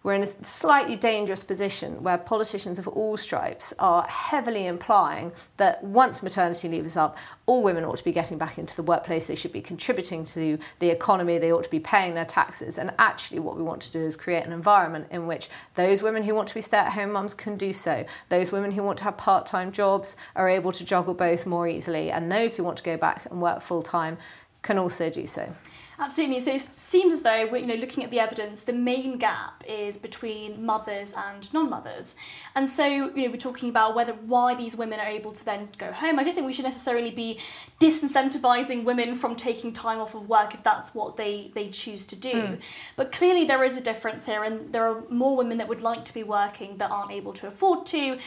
we're 0.06 0.14
in 0.14 0.22
a 0.22 0.44
slightly 0.44 0.94
dangerous 0.94 1.42
position 1.42 2.00
where 2.00 2.16
politicians 2.16 2.78
of 2.78 2.86
all 2.86 3.16
stripes 3.16 3.74
are 3.80 4.06
heavily 4.06 4.68
implying 4.68 5.32
that 5.56 5.82
once 5.82 6.22
maternity 6.22 6.68
leave 6.68 6.86
is 6.86 6.96
up, 6.96 7.18
all 7.46 7.60
women 7.60 7.84
ought 7.84 7.96
to 7.96 8.04
be 8.04 8.12
getting 8.12 8.38
back 8.38 8.56
into 8.56 8.76
the 8.76 8.84
workplace, 8.84 9.26
they 9.26 9.34
should 9.34 9.50
be 9.50 9.60
contributing 9.60 10.24
to 10.24 10.60
the 10.78 10.90
economy, 10.90 11.38
they 11.38 11.52
ought 11.52 11.64
to 11.64 11.70
be 11.70 11.80
paying 11.80 12.14
their 12.14 12.24
taxes. 12.24 12.78
And 12.78 12.92
actually, 13.00 13.40
what 13.40 13.56
we 13.56 13.64
want 13.64 13.82
to 13.82 13.90
do 13.90 13.98
is 13.98 14.14
create 14.14 14.46
an 14.46 14.52
environment 14.52 15.08
in 15.10 15.26
which 15.26 15.48
those 15.74 16.02
women 16.02 16.22
who 16.22 16.36
want 16.36 16.46
to 16.46 16.54
be 16.54 16.60
stay 16.60 16.78
at 16.78 16.92
home 16.92 17.10
mums 17.10 17.34
can 17.34 17.56
do 17.56 17.72
so, 17.72 18.06
those 18.28 18.52
women 18.52 18.70
who 18.70 18.84
want 18.84 18.98
to 18.98 19.04
have 19.04 19.16
part 19.16 19.44
time 19.44 19.72
jobs 19.72 20.16
are 20.36 20.48
able 20.48 20.70
to 20.70 20.84
juggle 20.84 21.14
both 21.14 21.46
more 21.46 21.66
easily, 21.66 22.12
and 22.12 22.30
those 22.30 22.56
who 22.56 22.62
want 22.62 22.76
to 22.76 22.84
go 22.84 22.96
back 22.96 23.26
and 23.28 23.42
work 23.42 23.60
full 23.60 23.82
time 23.82 24.18
can 24.66 24.78
also 24.78 25.08
do 25.08 25.26
so. 25.26 25.54
Absolutely. 25.98 26.40
So 26.40 26.52
it 26.52 26.68
seems 26.74 27.14
as 27.14 27.22
though, 27.22 27.54
you 27.54 27.66
know, 27.66 27.74
looking 27.74 28.04
at 28.04 28.10
the 28.10 28.20
evidence, 28.20 28.64
the 28.64 28.72
main 28.72 29.16
gap 29.16 29.64
is 29.66 29.96
between 29.96 30.64
mothers 30.64 31.14
and 31.16 31.50
non-mothers. 31.54 32.16
And 32.54 32.68
so, 32.68 32.84
you 32.86 33.24
know, 33.24 33.30
we're 33.30 33.38
talking 33.38 33.70
about 33.70 33.94
whether 33.94 34.12
why 34.12 34.54
these 34.54 34.76
women 34.76 35.00
are 35.00 35.06
able 35.06 35.32
to 35.32 35.44
then 35.44 35.70
go 35.78 35.90
home. 35.92 36.18
I 36.18 36.24
don't 36.24 36.34
think 36.34 36.46
we 36.46 36.52
should 36.52 36.66
necessarily 36.66 37.10
be 37.10 37.40
disincentivizing 37.80 38.84
women 38.84 39.14
from 39.14 39.36
taking 39.36 39.72
time 39.72 39.98
off 39.98 40.14
of 40.14 40.28
work 40.28 40.52
if 40.52 40.62
that's 40.62 40.94
what 40.94 41.16
they 41.16 41.50
they 41.54 41.68
choose 41.68 42.04
to 42.06 42.16
do. 42.16 42.32
Mm. 42.32 42.60
But 42.96 43.10
clearly 43.10 43.46
there 43.46 43.64
is 43.64 43.76
a 43.76 43.80
difference 43.80 44.26
here, 44.26 44.44
and 44.44 44.72
there 44.74 44.86
are 44.86 45.02
more 45.08 45.34
women 45.34 45.56
that 45.58 45.68
would 45.68 45.80
like 45.80 46.04
to 46.04 46.14
be 46.14 46.24
working 46.24 46.76
that 46.76 46.90
aren't 46.90 47.12
able 47.12 47.32
to 47.34 47.46
afford 47.46 47.86
to 47.86 48.18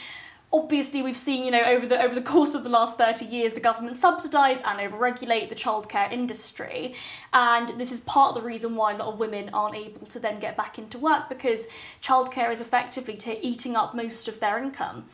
obviously 0.51 1.03
we've 1.03 1.17
seen 1.17 1.45
you 1.45 1.51
know 1.51 1.63
over 1.63 1.85
the 1.85 2.01
over 2.01 2.15
the 2.15 2.21
course 2.21 2.55
of 2.55 2.63
the 2.63 2.69
last 2.69 2.97
30 2.97 3.25
years 3.25 3.53
the 3.53 3.59
government 3.59 3.95
subsidize 3.95 4.61
and 4.65 4.79
overregulate 4.79 5.49
the 5.49 5.55
childcare 5.55 6.11
industry. 6.11 6.95
And 7.33 7.69
this 7.79 7.91
is 7.91 7.99
part 8.01 8.35
of 8.35 8.41
the 8.41 8.47
reason 8.47 8.75
why 8.75 8.93
a 8.93 8.97
lot 8.97 9.07
of 9.07 9.19
women 9.19 9.49
aren't 9.53 9.75
able 9.75 10.07
to 10.07 10.19
then 10.19 10.39
get 10.39 10.57
back 10.57 10.79
into 10.79 10.97
work 10.97 11.29
because 11.29 11.67
childcare 12.01 12.51
is 12.51 12.61
effectively 12.61 13.15
t- 13.15 13.39
eating 13.41 13.75
up 13.75 13.93
most 13.93 14.27
of 14.27 14.39
their 14.39 14.57
income 14.57 15.05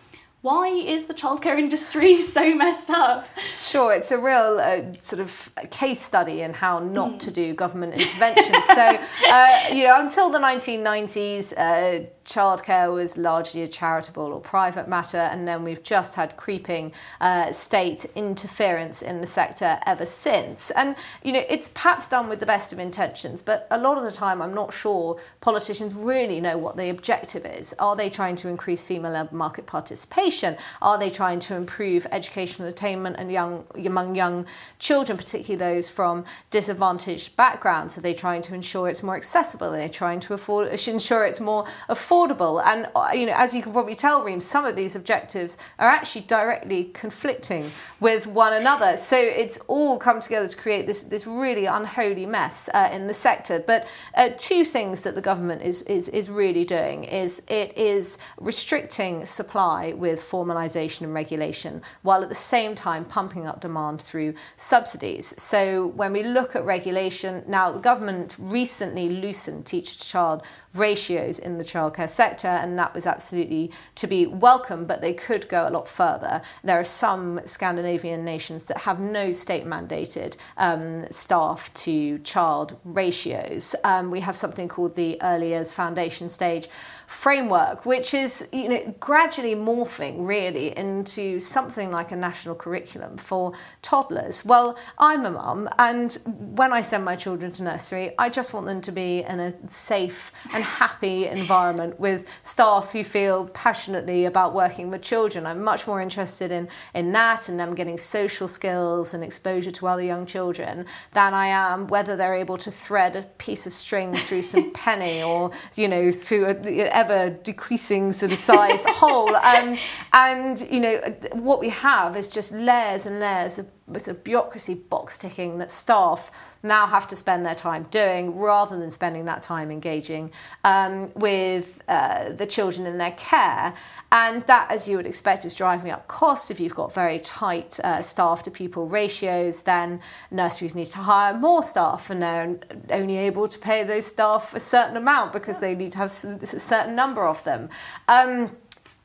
why 0.46 0.68
is 0.68 1.08
the 1.08 1.14
childcare 1.14 1.58
industry 1.66 2.22
so 2.36 2.54
messed 2.54 2.92
up? 2.92 3.28
Sure, 3.58 3.92
it's 3.92 4.12
a 4.12 4.18
real 4.18 4.60
uh, 4.62 4.94
sort 5.00 5.20
of 5.20 5.52
case 5.72 6.02
study 6.02 6.42
in 6.42 6.54
how 6.54 6.78
not 6.78 7.14
mm. 7.14 7.20
to 7.20 7.32
do 7.32 7.54
government 7.54 7.96
intervention. 7.96 8.64
so, 8.64 9.00
uh, 9.28 9.60
you 9.74 9.84
know, 9.84 10.00
until 10.00 10.30
the 10.30 10.38
1990s, 10.38 11.54
uh, 11.58 12.06
childcare 12.25 12.94
was 12.94 13.18
largely 13.18 13.64
a 13.64 13.68
charitable 13.68 14.34
or 14.34 14.40
private 14.40 14.88
matter, 14.88 15.18
and 15.18 15.48
then 15.48 15.64
we've 15.64 15.84
just 15.84 16.16
had 16.16 16.38
creeping 16.38 16.92
uh, 17.22 17.52
state 17.52 18.06
interference 18.16 19.02
in 19.02 19.22
the 19.22 19.28
sector 19.28 19.80
ever 19.88 20.06
since. 20.06 20.72
And 20.72 20.96
you 21.24 21.34
know, 21.34 21.44
it's 21.50 21.70
perhaps 21.70 22.08
done 22.08 22.30
with 22.30 22.40
the 22.40 22.46
best 22.46 22.72
of 22.72 22.78
intentions, 22.78 23.42
but 23.42 23.68
a 23.72 23.78
lot 23.80 23.98
of 23.98 24.04
the 24.04 24.12
time, 24.12 24.42
I'm 24.42 24.54
not 24.54 24.74
sure 24.74 25.20
politicians 25.42 25.94
really 25.94 26.40
know 26.40 26.58
what 26.58 26.78
the 26.78 26.90
objective 26.90 27.46
is. 27.46 27.74
Are 27.80 27.96
they 27.96 28.10
trying 28.10 28.36
to 28.38 28.48
increase 28.48 28.84
female 28.84 29.28
market 29.32 29.66
participation? 29.66 30.35
Are 30.82 30.98
they 30.98 31.10
trying 31.10 31.39
to 31.42 31.56
improve 31.56 32.08
educational 32.12 32.68
attainment 32.68 33.18
and 33.20 33.32
young 33.32 33.65
among 33.75 34.15
young 34.15 34.46
children, 34.80 35.18
particularly 35.18 35.56
those 35.56 35.89
from 35.89 36.25
disadvantaged 36.51 37.36
backgrounds? 37.36 37.98
Are 37.98 38.01
they 38.01 38.13
trying 38.13 38.42
to 38.44 38.56
ensure 38.56 38.89
it's 38.89 39.04
more 39.04 39.15
accessible? 39.15 39.68
Are 39.74 39.77
they 39.77 39.89
trying 39.89 40.20
to 40.22 40.34
afford 40.34 40.68
ensure 40.68 41.25
it's 41.25 41.39
more 41.39 41.65
affordable? 41.89 42.25
affordable. 42.25 42.62
And 42.65 42.88
uh, 42.96 43.10
you 43.13 43.25
know, 43.25 43.34
as 43.36 43.54
you 43.54 43.62
can 43.62 43.72
probably 43.72 43.96
tell, 43.96 44.24
Reem, 44.24 44.39
some 44.39 44.65
of 44.65 44.75
these 44.75 44.96
objectives 44.96 45.58
are 45.80 45.88
actually 45.88 46.22
directly 46.22 46.86
conflicting 46.94 47.72
with 48.00 48.27
one 48.27 48.54
another. 48.54 48.98
So 48.98 49.18
it's 49.18 49.58
all 49.68 49.98
come 49.98 50.22
together 50.22 50.48
to 50.48 50.58
create 50.58 50.88
this 50.88 51.04
this 51.04 51.27
really 51.27 51.65
unholy 51.65 52.25
mess 52.25 52.70
uh, 52.74 52.89
in 52.92 53.08
the 53.08 53.13
sector. 53.13 53.60
But 53.60 53.88
uh, 54.15 54.30
two 54.38 54.63
things 54.65 55.01
that 55.01 55.15
the 55.15 55.22
government 55.22 55.62
is, 55.62 55.82
is 55.84 56.10
is 56.10 56.30
really 56.30 56.65
doing 56.65 57.04
is 57.06 57.42
it 57.48 57.77
is 57.77 58.18
restricting 58.38 59.25
supply 59.25 59.94
with 59.94 60.22
formalisation 60.29 61.01
and 61.01 61.13
regulation, 61.13 61.82
while 62.01 62.24
at 62.24 62.29
the 62.29 62.36
same 62.36 62.75
time 62.75 63.05
pumping 63.05 63.46
up 63.48 63.62
demand 63.62 64.01
through 64.01 64.34
subsidies. 64.55 65.34
So 65.41 65.88
when 65.88 66.13
we 66.13 66.24
look 66.24 66.55
at 66.55 66.65
regulation, 66.65 67.44
now 67.48 67.72
the 67.72 67.79
government 67.79 68.36
recently 68.39 69.10
loosened 69.10 69.65
teacher 69.65 69.98
to 69.98 70.10
child 70.10 70.44
ratios 70.74 71.39
in 71.39 71.58
the 71.58 71.63
childcare 71.63 72.10
sector, 72.10 72.48
and 72.48 72.77
that 72.77 72.94
was 72.94 73.05
absolutely 73.05 73.72
to 73.96 74.08
be 74.08 74.25
welcome, 74.25 74.86
but 74.86 75.01
they 75.01 75.13
could 75.13 75.48
go 75.48 75.67
a 75.67 75.72
lot 75.72 75.88
further. 75.88 76.41
There 76.63 76.79
are 76.79 76.84
some 76.84 77.39
Scandinavian 77.46 78.25
nations 78.25 78.65
that 78.65 78.79
have 78.79 79.00
no 79.00 79.32
state 79.32 79.65
mandated 79.65 80.36
um, 80.58 81.05
staff 81.10 81.74
to 81.86 82.20
child 82.20 82.77
ratios. 82.84 83.75
Um, 83.84 84.12
we 84.12 84.20
have 84.20 84.36
something 84.36 84.67
called 84.67 84.96
the 84.96 85.22
Early 85.22 85.50
Years 85.50 85.72
Foundation 85.72 86.29
Stage 86.29 86.67
framework, 87.08 87.86
which 87.86 88.14
is 88.14 88.48
you 88.52 88.70
know 88.70 88.96
gradually 89.00 89.56
morphing 89.56 90.28
really 90.28 90.78
into 90.78 91.40
something 91.40 91.92
like 91.92 92.12
a 92.12 92.16
national 92.16 92.56
curriculum 92.56 93.18
for 93.18 93.54
toddlers. 93.82 94.44
Well, 94.46 94.78
I'm 94.98 95.26
a 95.26 95.32
mum, 95.32 95.70
and 95.78 96.18
when 96.26 96.74
I 96.74 96.82
send 96.82 97.06
my 97.06 97.16
children 97.16 97.52
to 97.54 97.64
nursery, 97.64 98.14
I 98.18 98.30
just 98.30 98.54
want 98.54 98.66
them 98.66 98.82
to 98.82 98.92
be 98.92 99.24
in 99.24 99.40
a 99.40 99.54
safe 99.70 100.32
and 100.54 100.64
happy 100.64 101.28
environment 101.40 102.00
with 102.00 102.26
staff 102.44 102.92
who 102.92 103.04
feel 103.04 103.48
passionately 103.48 104.26
about 104.26 104.54
working 104.54 104.90
with 104.90 105.02
children. 105.02 105.46
I'm 105.46 105.64
much 105.64 105.88
more 105.88 106.02
interested 106.02 106.52
in 106.52 106.68
in 106.94 107.12
that 107.12 107.50
and 107.50 107.60
them 107.60 107.76
getting 107.76 107.98
social 107.98 108.48
skills 108.48 109.14
and 109.14 109.24
exposure 109.24 109.72
to 109.72 109.88
other 109.88 110.02
young 110.02 110.26
children 110.26 110.86
than 111.14 111.34
I 111.34 111.48
am 111.48 111.88
whether 111.88 112.16
they're 112.16 112.36
able 112.36 112.58
to 112.58 112.72
thread 112.72 113.16
a 113.16 113.24
piece 113.38 113.68
of 113.68 113.74
string 113.74 114.16
through 114.16 114.42
some 114.42 114.72
penny 114.86 115.22
or 115.24 115.52
you 115.76 115.88
know 115.88 116.12
through 116.12 116.46
a, 116.48 116.95
ever 116.96 117.30
decreasing 117.30 118.14
sort 118.14 118.32
of 118.32 118.38
size 118.38 118.84
hole. 118.88 119.36
Um, 119.36 119.78
and 120.14 120.60
you 120.72 120.80
know 120.80 120.98
what 121.34 121.60
we 121.60 121.70
have 121.70 122.16
is 122.16 122.28
just 122.28 122.52
layers 122.52 123.06
and 123.06 123.20
layers 123.20 123.60
of 123.60 123.68
sort 123.88 124.08
of 124.10 124.24
bureaucracy 124.24 124.74
box 124.74 125.18
ticking 125.18 125.60
that 125.60 125.70
staff 125.70 126.32
now 126.63 126.88
have 126.88 127.08
to 127.08 127.15
spend 127.15 127.46
their 127.46 127.56
time 127.56 127.86
doing 127.92 128.36
rather 128.36 128.77
than 128.77 128.89
spending 128.89 129.25
that 129.25 129.44
time 129.44 129.70
engaging 129.70 130.32
um, 130.63 131.12
with 131.13 131.82
uh, 131.88 132.30
the 132.30 132.46
children 132.46 132.88
in 132.88 132.98
their 132.98 133.12
care. 133.12 133.74
And 134.12 134.42
that, 134.48 134.72
as 134.72 134.88
you 134.88 134.98
would 134.98 135.06
expect, 135.06 135.46
is 135.46 135.54
driving 135.54 135.92
up 135.92 136.08
costs. 136.08 136.50
If 136.50 136.60
you've 136.60 136.74
got 136.74 136.94
very 136.94 137.20
tight 137.20 137.80
uh, 137.84 138.01
staff 138.01 138.44
to 138.44 138.51
people 138.51 138.88
ratios, 138.88 139.62
then 139.62 140.00
nurseries 140.32 140.74
need 140.74 140.88
to 140.88 141.00
hire 141.00 141.38
more 141.38 141.62
staff, 141.62 142.10
and 142.10 142.22
they're 142.22 142.58
only 142.92 143.18
able 143.18 143.48
to 143.48 143.60
pay 143.60 143.84
those 143.84 144.06
staff 144.06 144.56
a 144.56 144.60
certain 144.60 144.98
amount 144.98 145.34
because 145.34 145.60
they 145.60 145.75
need 145.75 145.92
to 145.92 145.98
have 146.00 146.08
a 146.08 146.46
certain 146.46 146.96
number 146.96 147.27
of 147.27 147.44
them. 147.44 147.70
Um, 148.08 148.56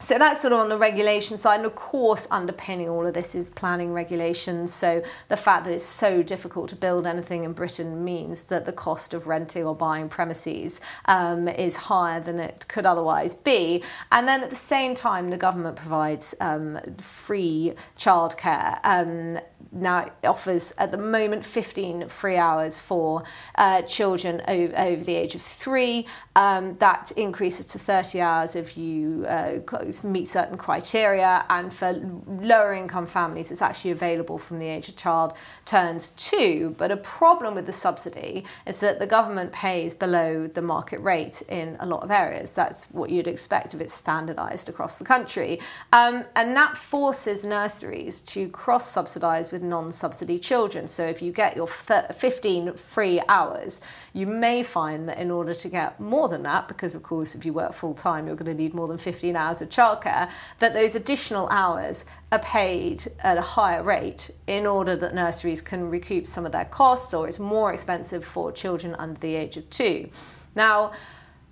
so 0.01 0.19
that's 0.19 0.41
sort 0.41 0.53
of 0.53 0.61
on 0.61 0.69
the 0.71 0.79
regulation 0.79 1.37
side. 1.37 1.57
And 1.57 1.67
of 1.67 1.75
course, 1.75 2.27
underpinning 2.31 2.89
all 2.89 3.07
of 3.07 3.15
this 3.15 3.35
is 3.35 3.51
planning 3.51 3.93
regulations. 3.93 4.73
So 4.73 5.03
the 5.29 5.37
fact 5.37 5.65
that 5.65 5.73
it's 5.73 5.85
so 5.85 6.23
difficult 6.23 6.71
to 6.71 6.77
build 6.77 7.07
anything 7.07 7.45
in 7.45 7.53
Britain 7.53 8.03
means 8.03 8.45
that 8.45 8.65
the 8.65 8.73
cost 8.73 9.13
of 9.13 9.27
renting 9.27 9.65
or 9.65 9.75
buying 9.75 10.09
premises 10.09 10.81
um, 11.05 11.49
is 11.49 11.77
higher 11.77 12.19
than 12.19 12.41
it 12.41 12.67
could 12.69 12.87
otherwise 12.87 13.35
be. 13.35 13.83
And 14.11 14.27
then 14.27 14.43
at 14.43 14.51
the 14.51 14.57
same 14.57 14.95
time, 14.95 15.29
the 15.29 15.37
government 15.37 15.77
provides 15.77 16.35
um, 16.41 16.79
free 16.99 17.75
childcare. 17.99 18.81
Um, 18.85 19.39
now 19.73 20.11
offers 20.25 20.73
at 20.79 20.91
the 20.91 20.99
moment 20.99 21.45
15 21.45 22.09
free 22.09 22.37
hours 22.37 22.79
for 22.79 23.23
uh, 23.57 23.83
children 23.83 24.43
over, 24.49 24.77
over, 24.77 25.05
the 25.05 25.15
age 25.15 25.35
of 25.35 25.43
three. 25.43 26.07
Um, 26.37 26.75
that 26.79 27.13
increases 27.13 27.67
to 27.67 27.79
30 27.79 28.21
hours 28.21 28.57
if 28.57 28.77
you 28.77 29.25
uh, 29.29 29.59
meet 30.03 30.29
certain 30.29 30.57
criteria, 30.57 31.45
and 31.51 31.73
for 31.73 31.93
lower 32.27 32.73
income 32.73 33.07
families, 33.07 33.51
it's 33.51 33.63
actually 33.63 33.91
available 33.93 34.39
from 34.39 34.59
the 34.59 34.67
age 34.67 34.89
a 34.89 34.93
child 34.93 35.35
turns 35.65 36.11
two. 36.11 36.75
But 36.79 36.91
a 36.91 36.97
problem 36.97 37.55
with 37.55 37.67
the 37.67 37.73
subsidy 37.73 38.45
is 38.67 38.81
that 38.81 38.99
the 38.99 39.07
government 39.07 39.53
pays 39.53 39.95
below 39.95 40.47
the 40.47 40.63
market 40.63 41.01
rate 41.01 41.43
in 41.49 41.77
a 41.81 41.87
lot 41.87 42.03
of 42.03 42.11
areas. 42.11 42.55
That's 42.55 42.87
what 42.91 43.11
you'd 43.11 43.29
expect 43.29 43.75
if 43.75 43.81
it's 43.81 43.95
standardised 43.95 44.69
across 44.69 44.97
the 44.97 45.05
country. 45.05 45.61
Um, 45.93 46.25
and 46.37 46.57
that 46.57 46.77
forces 46.77 47.45
nurseries 47.45 48.23
to 48.23 48.49
cross 48.49 48.91
subsidise 48.91 49.53
with 49.53 49.60
non 49.63 49.93
subsidy 49.93 50.39
children. 50.39 50.89
So 50.89 51.07
if 51.07 51.23
you 51.23 51.33
get 51.33 51.57
your 51.57 51.67
15 51.67 52.75
free 52.75 53.21
hours, 53.29 53.81
you 54.13 54.27
may 54.27 54.63
find 54.63 55.09
that 55.09 55.19
in 55.19 55.31
order 55.31 55.55
to 55.55 55.69
get 55.69 56.01
more 56.01 56.29
than 56.29 56.43
that, 56.45 56.69
because 56.69 56.95
of 56.95 57.03
course, 57.03 57.35
if 57.35 57.45
you 57.45 57.53
work 57.53 57.73
full 57.73 57.95
time, 57.95 58.27
you're 58.27 58.37
going 58.37 58.57
to 58.57 58.63
need 58.63 58.75
more 58.75 58.89
than 58.89 58.99
15 58.99 59.37
hours 59.37 59.63
of 59.63 59.69
childcare, 59.69 60.31
that 60.59 60.75
those 60.75 60.95
additional 60.95 61.49
hours 61.49 62.05
are 62.33 62.39
paid 62.41 63.11
at 63.21 63.39
a 63.39 63.43
higher 63.43 63.83
rate 63.83 64.31
in 64.47 64.67
order 64.67 64.97
that 64.97 65.15
nurseries 65.15 65.63
can 65.63 65.91
recoup 65.91 66.27
some 66.27 66.47
of 66.47 66.53
their 66.53 66.65
costs 66.67 67.15
or 67.15 67.27
it's 67.27 67.39
more 67.39 67.73
expensive 67.73 68.25
for 68.25 68.53
children 68.53 68.95
under 68.99 69.19
the 69.21 69.35
age 69.35 69.57
of 69.57 69.69
two. 69.71 70.09
Now, 70.55 70.93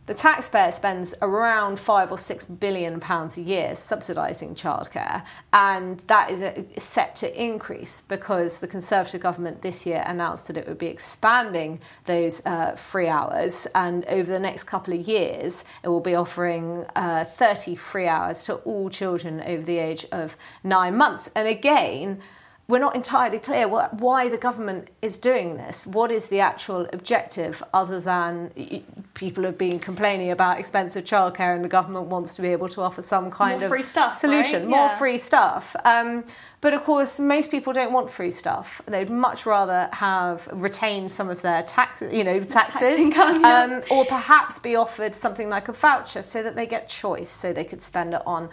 the 0.09 0.15
taxpayer 0.15 0.73
spends 0.73 1.15
around 1.21 1.79
five 1.79 2.11
or 2.11 2.17
six 2.17 2.47
billion 2.47 2.99
pounds 2.99 3.37
a 3.37 3.43
year 3.43 3.73
subsidising 3.73 4.57
childcare, 4.57 5.23
and 5.53 6.00
that 6.07 6.31
is 6.31 6.43
set 6.83 7.15
to 7.17 7.45
increase 7.45 8.00
because 8.00 8.61
the 8.61 8.67
Conservative 8.67 9.21
government 9.21 9.61
this 9.61 9.85
year 9.85 10.03
announced 10.07 10.47
that 10.47 10.57
it 10.57 10.67
would 10.67 10.79
be 10.79 10.87
expanding 10.87 11.79
those 12.07 12.41
uh, 12.47 12.73
free 12.73 13.07
hours, 13.07 13.67
and 13.75 14.07
over 14.07 14.33
the 14.33 14.38
next 14.38 14.65
couple 14.65 14.95
of 14.95 15.07
years, 15.07 15.67
it 15.83 15.88
will 15.88 16.00
be 16.00 16.15
offering 16.15 16.87
uh, 16.97 17.25
30 17.25 17.75
free 17.75 18.09
hours 18.09 18.43
to 18.45 18.55
all 18.55 18.88
children 18.88 19.43
over 19.43 19.62
the 19.62 19.77
age 19.77 20.07
of 20.11 20.38
nine 20.65 20.97
months. 20.97 21.31
And 21.37 21.47
again, 21.47 22.23
we're 22.68 22.78
not 22.78 22.94
entirely 22.94 23.38
clear 23.38 23.66
what, 23.66 23.94
why 23.94 24.28
the 24.28 24.37
government 24.37 24.90
is 25.00 25.16
doing 25.16 25.56
this. 25.56 25.87
What 25.87 26.10
is 26.10 26.26
the 26.26 26.40
actual 26.40 26.87
objective 26.92 27.62
other 27.72 27.98
than 27.98 28.84
people 29.14 29.44
have 29.44 29.56
been 29.56 29.78
complaining 29.78 30.30
about 30.30 30.58
expensive 30.58 31.04
childcare 31.04 31.54
and 31.54 31.64
the 31.64 31.68
government 31.68 32.08
wants 32.08 32.34
to 32.34 32.42
be 32.42 32.48
able 32.48 32.68
to 32.68 32.82
offer 32.82 33.00
some 33.00 33.30
kind 33.30 33.58
more 33.58 33.75
of 33.75 33.84
stuff, 33.87 34.18
solution, 34.18 34.62
right? 34.64 34.68
more 34.68 34.87
yeah. 34.87 34.98
free 34.98 35.16
stuff. 35.16 35.75
Um, 35.87 36.25
but 36.60 36.75
of 36.75 36.82
course, 36.84 37.18
most 37.18 37.50
people 37.50 37.72
don't 37.72 37.92
want 37.92 38.10
free 38.10 38.30
stuff. 38.30 38.82
They'd 38.84 39.08
much 39.08 39.46
rather 39.46 39.88
have 39.94 40.46
retained 40.52 41.10
some 41.10 41.30
of 41.30 41.40
their 41.40 41.62
taxes, 41.62 42.12
you 42.12 42.22
know, 42.22 42.38
taxes, 42.40 42.98
income, 42.98 43.40
yeah. 43.40 43.62
um, 43.62 43.82
or 43.90 44.04
perhaps 44.04 44.58
be 44.58 44.76
offered 44.76 45.14
something 45.14 45.48
like 45.48 45.68
a 45.68 45.72
voucher 45.72 46.20
so 46.20 46.42
that 46.42 46.54
they 46.54 46.66
get 46.66 46.87
choice, 46.87 47.30
so 47.30 47.54
they 47.54 47.64
could 47.64 47.80
spend 47.80 48.12
it 48.12 48.20
on 48.26 48.50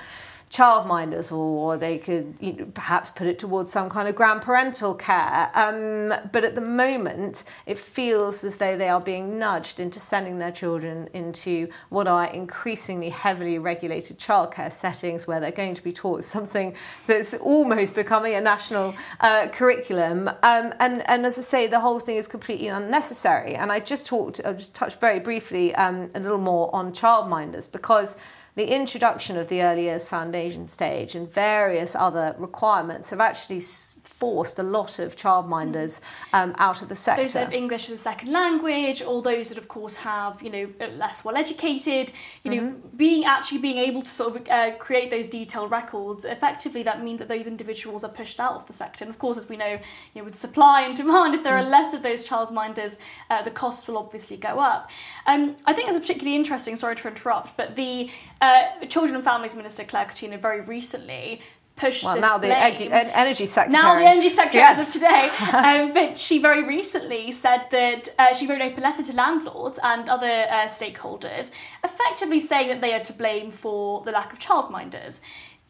childminders 0.49 1.35
or 1.35 1.75
they 1.77 1.97
could 1.97 2.35
you 2.39 2.53
know, 2.53 2.65
perhaps 2.73 3.09
put 3.09 3.27
it 3.27 3.39
towards 3.39 3.71
some 3.71 3.89
kind 3.89 4.07
of 4.07 4.15
grandparental 4.15 4.97
care. 4.97 5.51
Um, 5.53 6.13
but 6.31 6.43
at 6.43 6.55
the 6.55 6.61
moment, 6.61 7.43
it 7.65 7.77
feels 7.77 8.43
as 8.43 8.57
though 8.57 8.77
they 8.77 8.89
are 8.89 9.01
being 9.01 9.39
nudged 9.39 9.79
into 9.79 9.99
sending 9.99 10.37
their 10.37 10.51
children 10.51 11.09
into 11.13 11.67
what 11.89 12.07
are 12.07 12.25
increasingly 12.27 13.09
heavily 13.09 13.59
regulated 13.59 14.17
childcare 14.17 14.71
settings 14.71 15.27
where 15.27 15.39
they're 15.39 15.51
going 15.51 15.73
to 15.73 15.83
be 15.83 15.91
taught 15.91 16.23
something 16.23 16.73
that's 17.07 17.33
almost 17.35 17.95
becoming 17.95 18.35
a 18.35 18.41
national 18.41 18.95
uh, 19.19 19.47
curriculum. 19.47 20.27
Um, 20.43 20.73
and, 20.79 21.07
and 21.09 21.25
as 21.25 21.37
I 21.37 21.41
say, 21.41 21.67
the 21.67 21.79
whole 21.79 21.99
thing 21.99 22.17
is 22.17 22.27
completely 22.27 22.67
unnecessary. 22.67 23.55
And 23.55 23.71
I 23.71 23.79
just 23.79 24.07
talked, 24.07 24.41
I 24.45 24.53
just 24.53 24.73
touched 24.73 24.99
very 24.99 25.19
briefly 25.19 25.73
um, 25.75 26.09
a 26.15 26.19
little 26.19 26.37
more 26.37 26.73
on 26.73 26.93
childminders 26.93 27.71
because 27.71 28.17
the 28.55 28.73
introduction 28.73 29.35
of 29.37 29.49
the 29.49 29.61
early 29.61 29.83
years 29.83 30.05
foundation 30.05 30.67
stage 30.67 31.13
and 31.13 31.31
various 31.31 31.93
other 31.93 32.35
requirements 32.37 33.09
have 33.09 33.19
actually 33.19 33.59
forced 33.59 34.57
a 34.59 34.63
lot 34.63 34.97
of 34.97 35.17
childminders 35.17 35.99
um, 36.31 36.55
out 36.57 36.81
of 36.81 36.87
the 36.87 36.95
sector. 36.95 37.23
Those 37.23 37.33
that 37.33 37.43
have 37.45 37.53
English 37.53 37.89
as 37.89 37.99
a 37.99 38.01
second 38.01 38.31
language, 38.31 39.01
or 39.01 39.21
those 39.21 39.49
that, 39.49 39.57
of 39.57 39.67
course, 39.67 39.97
have 39.97 40.41
you 40.41 40.49
know 40.49 40.87
less 40.95 41.25
well 41.25 41.35
educated. 41.35 42.13
You 42.43 42.51
know, 42.51 42.61
mm-hmm. 42.61 42.97
being 42.97 43.25
actually 43.25 43.57
being 43.57 43.77
able 43.77 44.01
to 44.03 44.09
sort 44.09 44.37
of 44.37 44.49
uh, 44.49 44.71
create 44.77 45.11
those 45.11 45.27
detailed 45.27 45.69
records 45.69 46.23
effectively, 46.23 46.81
that 46.83 47.03
means 47.03 47.19
that 47.19 47.27
those 47.27 47.47
individuals 47.47 48.05
are 48.05 48.11
pushed 48.11 48.39
out 48.39 48.53
of 48.53 48.67
the 48.67 48.73
sector. 48.73 49.03
And 49.03 49.13
of 49.13 49.19
course, 49.19 49.37
as 49.37 49.49
we 49.49 49.57
know, 49.57 49.79
you 50.13 50.21
know, 50.21 50.23
with 50.23 50.37
supply 50.37 50.81
and 50.83 50.95
demand, 50.95 51.35
if 51.35 51.43
there 51.43 51.55
mm. 51.55 51.65
are 51.65 51.69
less 51.69 51.93
of 51.93 52.03
those 52.03 52.25
childminders, 52.27 52.97
uh, 53.29 53.41
the 53.41 53.51
costs 53.51 53.85
will 53.87 53.97
obviously 53.97 54.37
go 54.37 54.59
up. 54.59 54.89
Um, 55.27 55.57
I 55.65 55.73
think 55.73 55.89
it's 55.89 55.99
particularly 55.99 56.37
interesting. 56.37 56.77
Sorry 56.77 56.95
to 56.95 57.07
interrupt, 57.09 57.57
but 57.57 57.75
the 57.75 58.09
uh, 58.39 58.44
Children 58.87 59.15
and 59.15 59.23
Families 59.23 59.55
Minister 59.55 59.83
Claire 59.83 60.05
Coutinho 60.05 60.39
very 60.39 60.61
recently 60.61 61.41
pushed 61.75 62.03
well, 62.03 62.19
now 62.19 62.37
the 62.37 62.47
blame. 62.47 62.91
energy 62.91 63.45
secretary. 63.45 63.81
Now 63.81 63.99
the 63.99 64.05
energy 64.05 64.29
secretary 64.29 64.61
yes. 64.63 64.79
as 64.79 64.87
of 64.87 64.93
today. 64.93 65.29
um, 65.57 65.93
but 65.93 66.17
she 66.17 66.39
very 66.39 66.63
recently 66.63 67.31
said 67.31 67.67
that 67.71 68.09
uh, 68.17 68.33
she 68.33 68.47
wrote 68.47 68.61
an 68.61 68.71
open 68.71 68.83
letter 68.83 69.03
to 69.03 69.13
landlords 69.13 69.79
and 69.83 70.09
other 70.09 70.45
uh, 70.49 70.67
stakeholders, 70.67 71.51
effectively 71.83 72.39
saying 72.39 72.69
that 72.69 72.81
they 72.81 72.93
are 72.93 73.03
to 73.03 73.13
blame 73.13 73.51
for 73.51 74.03
the 74.03 74.11
lack 74.11 74.31
of 74.31 74.39
childminders. 74.39 75.19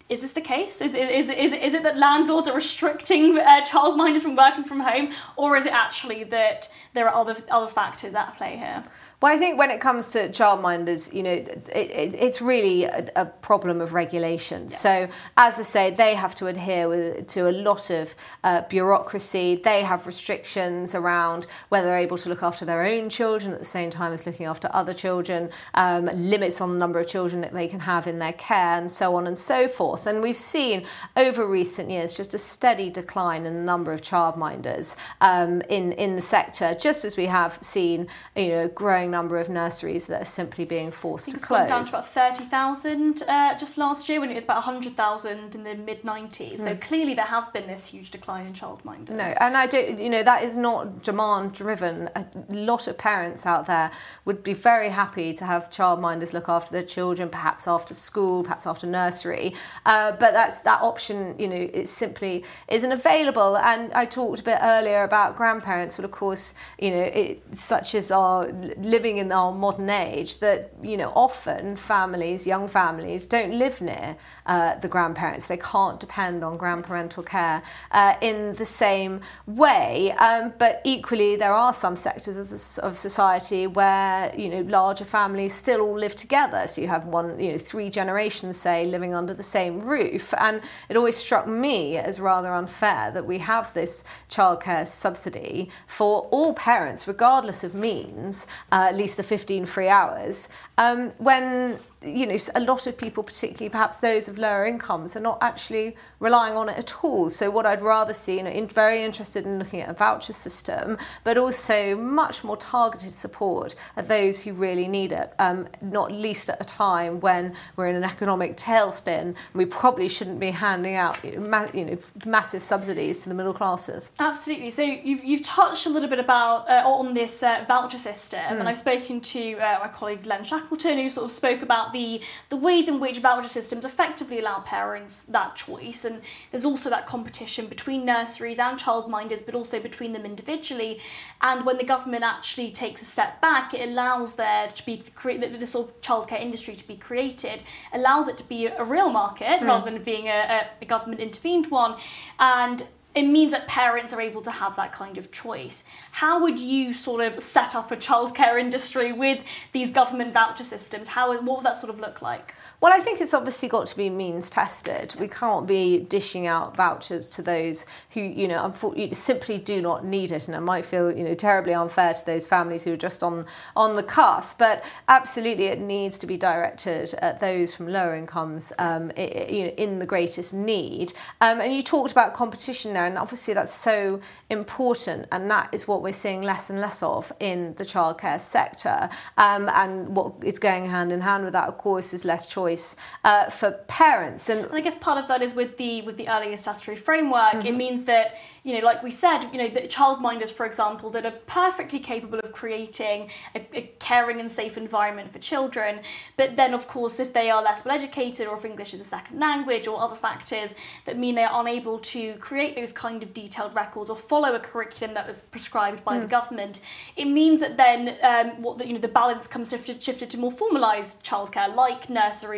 Is 0.07 0.21
this 0.21 0.33
the 0.33 0.41
case? 0.41 0.81
Is, 0.81 0.93
is, 0.93 1.29
is, 1.29 1.51
is 1.51 1.73
it 1.73 1.81
that 1.81 1.97
landlords 1.97 2.47
are 2.47 2.55
restricting 2.55 3.39
uh, 3.39 3.61
childminders 3.61 4.21
from 4.21 4.35
working 4.35 4.63
from 4.63 4.81
home, 4.81 5.11
or 5.35 5.57
is 5.57 5.65
it 5.65 5.73
actually 5.73 6.23
that 6.25 6.69
there 6.93 7.09
are 7.09 7.15
other, 7.15 7.35
other 7.49 7.65
factors 7.65 8.13
at 8.13 8.37
play 8.37 8.55
here? 8.55 8.83
Well, 9.25 9.33
I 9.33 9.39
think 9.39 9.57
when 9.57 9.71
it 9.71 9.81
comes 9.81 10.11
to 10.11 10.29
childminders, 10.29 11.11
you 11.11 11.23
know, 11.23 11.31
it, 11.31 11.67
it, 11.73 12.13
it's 12.13 12.43
really 12.43 12.83
a, 12.83 13.09
a, 13.15 13.25
problem 13.25 13.81
of 13.81 13.93
regulation. 13.93 14.63
Yeah. 14.63 14.69
So, 14.69 15.07
as 15.35 15.57
I 15.57 15.63
say, 15.63 15.89
they 15.89 16.13
have 16.13 16.35
to 16.35 16.45
adhere 16.45 16.87
with, 16.87 17.25
to 17.29 17.49
a 17.49 17.51
lot 17.51 17.89
of 17.89 18.13
uh, 18.43 18.61
bureaucracy. 18.69 19.55
They 19.55 19.81
have 19.81 20.05
restrictions 20.05 20.93
around 20.93 21.47
whether 21.69 21.87
they're 21.87 21.97
able 21.97 22.19
to 22.19 22.29
look 22.29 22.43
after 22.43 22.65
their 22.65 22.83
own 22.83 23.09
children 23.09 23.51
at 23.51 23.57
the 23.57 23.65
same 23.65 23.89
time 23.89 24.13
as 24.13 24.27
looking 24.27 24.45
after 24.45 24.69
other 24.73 24.93
children, 24.93 25.49
um, 25.73 26.05
limits 26.13 26.61
on 26.61 26.73
the 26.73 26.77
number 26.77 26.99
of 26.99 27.07
children 27.07 27.41
that 27.41 27.51
they 27.51 27.67
can 27.67 27.79
have 27.79 28.05
in 28.05 28.19
their 28.19 28.33
care, 28.33 28.77
and 28.77 28.91
so 28.91 29.15
on 29.15 29.25
and 29.25 29.39
so 29.39 29.67
forth. 29.67 30.05
And 30.05 30.21
we've 30.21 30.35
seen 30.35 30.85
over 31.17 31.47
recent 31.47 31.89
years 31.89 32.15
just 32.15 32.35
a 32.35 32.37
steady 32.37 32.91
decline 32.91 33.47
in 33.47 33.55
the 33.55 33.63
number 33.63 33.91
of 33.91 34.01
childminders 34.01 34.95
um, 35.21 35.61
in 35.61 35.93
in 35.93 36.15
the 36.15 36.21
sector, 36.21 36.75
just 36.79 37.03
as 37.03 37.17
we 37.17 37.25
have 37.25 37.57
seen, 37.63 38.07
you 38.35 38.49
know, 38.49 38.67
growing 38.67 39.14
growing 39.14 39.14
number 39.15 39.37
of 39.37 39.47
nurseries 39.47 40.07
that 40.07 40.21
are 40.21 40.31
simply 40.41 40.65
being 40.65 40.91
forced 40.91 41.31
to 41.31 41.39
close. 41.39 41.61
It's 41.61 41.69
down 41.69 41.83
to 41.85 41.89
about 41.89 42.07
30,000 42.09 43.23
uh, 43.27 43.57
just 43.57 43.77
last 43.77 44.09
year 44.09 44.19
when 44.19 44.29
it 44.29 44.35
was 44.35 44.43
about 44.43 44.65
100,000 44.65 45.55
in 45.55 45.63
the 45.63 45.75
mid 45.75 46.01
90s. 46.03 46.55
Mm. 46.55 46.57
So 46.57 46.73
hmm. 46.73 46.79
clearly 46.79 47.13
there 47.13 47.31
have 47.37 47.53
been 47.53 47.67
this 47.67 47.87
huge 47.87 48.11
decline 48.11 48.45
in 48.47 48.53
childminders. 48.53 49.15
No, 49.23 49.33
and 49.39 49.55
I 49.55 49.67
do, 49.67 49.79
you 50.05 50.09
know, 50.09 50.23
that 50.23 50.43
is 50.43 50.57
not 50.57 51.03
demand 51.03 51.53
driven. 51.53 52.09
A 52.15 52.25
lot 52.49 52.87
of 52.87 52.97
parents 52.97 53.45
out 53.45 53.67
there 53.67 53.89
would 54.25 54.43
be 54.43 54.53
very 54.53 54.89
happy 54.89 55.33
to 55.39 55.45
have 55.45 55.69
childminders 55.69 56.33
look 56.33 56.49
after 56.49 56.71
their 56.71 56.89
children, 56.95 57.29
perhaps 57.29 57.67
after 57.67 57.93
school, 57.93 58.43
perhaps 58.43 58.67
after 58.67 58.85
nursery. 58.87 59.53
Uh, 59.85 60.11
but 60.11 60.31
that's 60.33 60.61
that 60.61 60.81
option, 60.81 61.35
you 61.39 61.47
know, 61.47 61.63
it 61.79 61.87
simply 61.87 62.43
isn't 62.67 62.91
available. 62.91 63.57
And 63.57 63.93
I 63.93 64.05
talked 64.05 64.39
a 64.41 64.43
bit 64.43 64.59
earlier 64.61 65.03
about 65.03 65.37
grandparents. 65.37 65.97
Well, 65.97 66.05
of 66.05 66.11
course, 66.11 66.53
you 66.79 66.91
know, 66.91 67.05
it, 67.21 67.43
such 67.53 67.95
as 67.95 68.11
our 68.11 68.47
living 68.77 69.04
in 69.05 69.31
our 69.31 69.51
modern 69.51 69.89
age 69.89 70.39
that 70.39 70.71
you 70.81 70.97
know 70.97 71.11
often 71.15 71.75
families, 71.75 72.45
young 72.47 72.67
families, 72.67 73.25
don't 73.25 73.57
live 73.57 73.81
near 73.81 74.15
uh, 74.45 74.75
the 74.75 74.87
grandparents. 74.87 75.47
They 75.47 75.57
can't 75.57 75.99
depend 75.99 76.43
on 76.43 76.57
grandparental 76.57 77.25
care 77.25 77.63
uh, 77.91 78.15
in 78.21 78.53
the 78.55 78.65
same 78.65 79.21
way. 79.45 80.11
Um, 80.13 80.53
but 80.57 80.81
equally, 80.83 81.35
there 81.35 81.53
are 81.53 81.73
some 81.73 81.95
sectors 81.95 82.37
of, 82.37 82.49
the, 82.49 82.79
of 82.83 82.95
society 82.95 83.67
where 83.67 84.33
you 84.35 84.49
know 84.49 84.61
larger 84.61 85.05
families 85.05 85.53
still 85.53 85.81
all 85.81 85.97
live 85.97 86.15
together. 86.15 86.67
So 86.67 86.81
you 86.81 86.87
have 86.87 87.05
one, 87.05 87.39
you 87.39 87.53
know, 87.53 87.57
three 87.57 87.89
generations 87.89 88.57
say 88.57 88.85
living 88.85 89.15
under 89.15 89.33
the 89.33 89.43
same 89.43 89.79
roof, 89.79 90.33
and 90.37 90.61
it 90.89 90.97
always 90.97 91.17
struck 91.17 91.47
me 91.47 91.97
as 91.97 92.19
rather 92.19 92.53
unfair 92.53 93.11
that 93.11 93.25
we 93.25 93.39
have 93.39 93.73
this 93.73 94.03
childcare 94.29 94.87
subsidy 94.87 95.69
for 95.87 96.27
all 96.31 96.53
parents, 96.53 97.07
regardless 97.07 97.63
of 97.63 97.73
means. 97.73 98.47
Uh, 98.71 98.87
at 98.89 98.95
least 98.95 99.17
the 99.17 99.23
15 99.23 99.65
free 99.65 99.89
hours, 99.89 100.49
um, 100.77 101.11
when 101.17 101.77
you 102.05 102.25
know, 102.25 102.37
a 102.55 102.59
lot 102.59 102.87
of 102.87 102.97
people, 102.97 103.23
particularly 103.23 103.69
perhaps 103.69 103.97
those 103.97 104.27
of 104.27 104.37
lower 104.37 104.65
incomes, 104.65 105.15
are 105.15 105.21
not 105.21 105.39
actually 105.41 105.95
relying 106.19 106.55
on 106.55 106.69
it 106.69 106.77
at 106.77 107.03
all. 107.03 107.29
So 107.29 107.49
what 107.49 107.65
I'd 107.65 107.81
rather 107.81 108.13
see, 108.13 108.37
you 108.37 108.43
know, 108.43 108.65
very 108.67 109.03
interested 109.03 109.45
in 109.45 109.59
looking 109.59 109.81
at 109.81 109.89
a 109.89 109.93
voucher 109.93 110.33
system, 110.33 110.97
but 111.23 111.37
also 111.37 111.95
much 111.95 112.43
more 112.43 112.57
targeted 112.57 113.13
support 113.13 113.75
at 113.95 114.07
those 114.07 114.43
who 114.43 114.53
really 114.53 114.87
need 114.87 115.11
it, 115.11 115.33
um, 115.39 115.67
not 115.81 116.11
least 116.11 116.49
at 116.49 116.59
a 116.59 116.65
time 116.65 117.19
when 117.19 117.53
we're 117.75 117.87
in 117.87 117.95
an 117.95 118.03
economic 118.03 118.57
tailspin. 118.57 119.35
We 119.53 119.65
probably 119.65 120.07
shouldn't 120.07 120.39
be 120.39 120.51
handing 120.51 120.95
out, 120.95 121.23
you 121.23 121.85
know, 121.85 121.97
massive 122.25 122.61
subsidies 122.61 123.19
to 123.19 123.29
the 123.29 123.35
middle 123.35 123.53
classes. 123.53 124.11
Absolutely. 124.19 124.71
So 124.71 124.81
you've, 124.81 125.23
you've 125.23 125.43
touched 125.43 125.85
a 125.85 125.89
little 125.89 126.09
bit 126.09 126.19
about 126.19 126.69
uh, 126.69 126.83
on 126.85 127.13
this 127.13 127.41
uh, 127.43 127.65
voucher 127.67 127.97
system, 127.97 128.39
mm. 128.39 128.59
and 128.59 128.67
I've 128.67 128.77
spoken 128.77 129.21
to 129.21 129.53
uh, 129.57 129.79
my 129.81 129.87
colleague 129.87 130.25
Len 130.25 130.43
Shackleton, 130.43 130.97
who 130.97 131.09
sort 131.09 131.25
of 131.25 131.31
spoke 131.31 131.61
about 131.61 131.93
the 131.95 132.21
the 132.49 132.57
ways 132.67 132.87
in 132.87 132.99
which 132.99 133.17
voucher 133.19 133.49
systems 133.59 133.85
effectively 133.85 134.39
allow 134.39 134.59
parents 134.59 135.13
that 135.37 135.55
choice, 135.55 136.01
and 136.05 136.21
there's 136.51 136.65
also 136.65 136.89
that 136.89 137.05
competition 137.07 137.67
between 137.75 138.05
nurseries 138.05 138.59
and 138.59 138.79
childminders, 138.79 139.45
but 139.45 139.55
also 139.55 139.79
between 139.79 140.11
them 140.13 140.25
individually. 140.25 140.99
And 141.41 141.65
when 141.65 141.77
the 141.77 141.83
government 141.93 142.23
actually 142.23 142.71
takes 142.71 143.01
a 143.01 143.05
step 143.05 143.41
back, 143.41 143.73
it 143.73 143.89
allows 143.89 144.35
there 144.35 144.67
to 144.67 144.85
be 144.85 144.95
this 144.95 145.71
sort 145.71 145.89
of 145.89 146.01
childcare 146.01 146.41
industry 146.41 146.75
to 146.75 146.87
be 146.87 146.97
created, 146.97 147.63
allows 147.93 148.27
it 148.27 148.37
to 148.37 148.47
be 148.55 148.67
a 148.67 148.85
real 148.95 149.09
market 149.09 149.59
mm. 149.59 149.67
rather 149.67 149.89
than 149.89 150.03
being 150.03 150.27
a, 150.27 150.67
a 150.81 150.85
government 150.85 151.21
intervened 151.21 151.67
one, 151.71 151.95
and 152.39 152.87
it 153.15 153.23
means 153.23 153.51
that 153.51 153.67
parents 153.69 154.13
are 154.13 154.19
able 154.19 154.41
to 154.41 154.51
have 154.51 154.75
that 154.75 154.91
kind 154.91 155.17
of 155.17 155.31
choice. 155.31 155.85
How 156.11 156.41
would 156.41 156.59
you 156.59 156.93
sort 156.93 157.21
of 157.21 157.41
set 157.41 157.73
up 157.73 157.89
a 157.91 157.95
childcare 157.95 158.59
industry 158.59 159.13
with 159.13 159.43
these 159.71 159.91
government 159.91 160.33
voucher 160.33 160.65
systems? 160.65 161.07
How 161.07 161.31
what 161.31 161.57
would 161.57 161.65
that 161.65 161.77
sort 161.77 161.93
of 161.93 161.99
look 161.99 162.21
like? 162.21 162.53
Well, 162.81 162.93
I 162.93 162.99
think 162.99 163.21
it's 163.21 163.33
obviously 163.33 163.69
got 163.69 163.87
to 163.87 163.95
be 163.95 164.09
means 164.09 164.49
tested. 164.49 165.15
We 165.17 165.27
can't 165.27 165.65
be 165.65 166.01
dishing 166.01 166.45
out 166.45 166.75
vouchers 166.75 167.29
to 167.31 167.41
those 167.41 167.85
who, 168.11 168.21
you 168.21 168.47
know, 168.47 168.63
unfortunately 168.65 169.15
simply 169.15 169.57
do 169.57 169.81
not 169.81 170.05
need 170.05 170.31
it, 170.31 170.47
and 170.47 170.55
it 170.55 170.61
might 170.61 170.85
feel, 170.85 171.11
you 171.11 171.23
know, 171.23 171.33
terribly 171.33 171.73
unfair 171.73 172.13
to 172.13 172.25
those 172.25 172.45
families 172.45 172.83
who 172.83 172.93
are 172.93 172.97
just 172.97 173.23
on 173.23 173.45
on 173.75 173.93
the 173.93 174.03
cusp. 174.03 174.59
But 174.59 174.83
absolutely, 175.07 175.65
it 175.65 175.79
needs 175.79 176.17
to 176.19 176.27
be 176.27 176.37
directed 176.37 177.13
at 177.15 177.39
those 177.39 177.73
from 177.73 177.87
lower 177.87 178.13
incomes, 178.13 178.73
um, 178.77 179.09
it, 179.15 179.49
you 179.49 179.63
know, 179.63 179.73
in 179.77 179.99
the 179.99 180.05
greatest 180.05 180.53
need. 180.53 181.13
Um, 181.41 181.61
and 181.61 181.73
you 181.73 181.81
talked 181.81 182.11
about 182.11 182.33
competition 182.33 182.93
now, 182.93 183.05
and 183.05 183.17
obviously 183.17 183.53
that's 183.53 183.73
so 183.73 184.19
important, 184.49 185.27
and 185.31 185.49
that 185.49 185.69
is 185.71 185.87
what 185.87 186.03
we're 186.03 186.13
seeing 186.13 186.41
less 186.41 186.69
and 186.69 186.81
less 186.81 187.01
of 187.01 187.31
in 187.39 187.73
the 187.75 187.85
childcare 187.85 188.41
sector. 188.41 189.09
Um, 189.37 189.69
and 189.73 190.09
what 190.09 190.33
is 190.43 190.59
going 190.59 190.89
hand 190.89 191.13
in 191.13 191.21
hand 191.21 191.45
with 191.45 191.53
that, 191.53 191.69
of 191.69 191.77
course, 191.77 192.13
is 192.13 192.25
less 192.25 192.45
choice 192.45 192.64
choice 192.65 192.95
uh, 193.23 193.49
for 193.49 193.71
parents. 193.87 194.49
And, 194.49 194.65
and, 194.65 194.75
I 194.75 194.81
guess 194.81 194.97
part 194.97 195.17
of 195.21 195.27
that 195.27 195.41
is 195.41 195.53
with 195.53 195.77
the 195.77 196.01
with 196.01 196.17
the 196.17 196.27
earlier 196.27 196.57
statutory 196.57 196.97
framework. 196.97 197.53
Mm-hmm. 197.53 197.67
It 197.67 197.75
means 197.75 198.05
that 198.05 198.35
you 198.65 198.73
know, 198.73 198.83
like 198.83 199.03
we 199.03 199.11
said, 199.11 199.47
you 199.53 199.59
know, 199.59 199.69
the 199.69 199.81
childminders, 199.81 200.51
for 200.51 200.65
example, 200.65 201.11
that 201.11 201.23
are 201.23 201.37
perfectly 201.45 201.99
capable 201.99 202.39
of 202.39 202.51
creating 202.51 203.29
a, 203.53 203.59
a 203.77 203.81
caring 203.99 204.39
and 204.39 204.51
safe 204.51 204.75
environment 204.75 205.31
for 205.31 205.37
children. 205.37 205.99
But 206.35 206.55
then, 206.55 206.73
of 206.73 206.87
course, 206.87 207.19
if 207.19 207.31
they 207.31 207.51
are 207.51 207.61
less 207.61 207.85
well 207.85 207.93
educated, 207.93 208.47
or 208.47 208.57
if 208.57 208.65
English 208.65 208.95
is 208.95 209.01
a 209.01 209.03
second 209.03 209.39
language, 209.39 209.87
or 209.87 210.01
other 210.01 210.15
factors 210.15 210.73
that 211.05 211.15
mean 211.19 211.35
they 211.35 211.43
are 211.43 211.61
unable 211.61 211.99
to 211.99 212.33
create 212.47 212.75
those 212.75 212.91
kind 212.91 213.21
of 213.21 213.35
detailed 213.35 213.75
records 213.75 214.09
or 214.09 214.15
follow 214.15 214.55
a 214.55 214.59
curriculum 214.59 215.13
that 215.13 215.27
was 215.27 215.43
prescribed 215.43 216.03
by 216.03 216.17
mm. 216.17 216.21
the 216.21 216.27
government, 216.27 216.79
it 217.15 217.25
means 217.25 217.59
that 217.59 217.77
then 217.77 218.17
um, 218.23 218.59
what 218.63 218.79
the, 218.79 218.87
you 218.87 218.93
know 218.93 218.99
the 218.99 219.07
balance 219.07 219.45
comes 219.45 219.69
shifted, 219.69 220.01
shifted 220.01 220.31
to 220.31 220.39
more 220.39 220.51
formalised 220.51 221.21
childcare, 221.21 221.73
like 221.75 222.09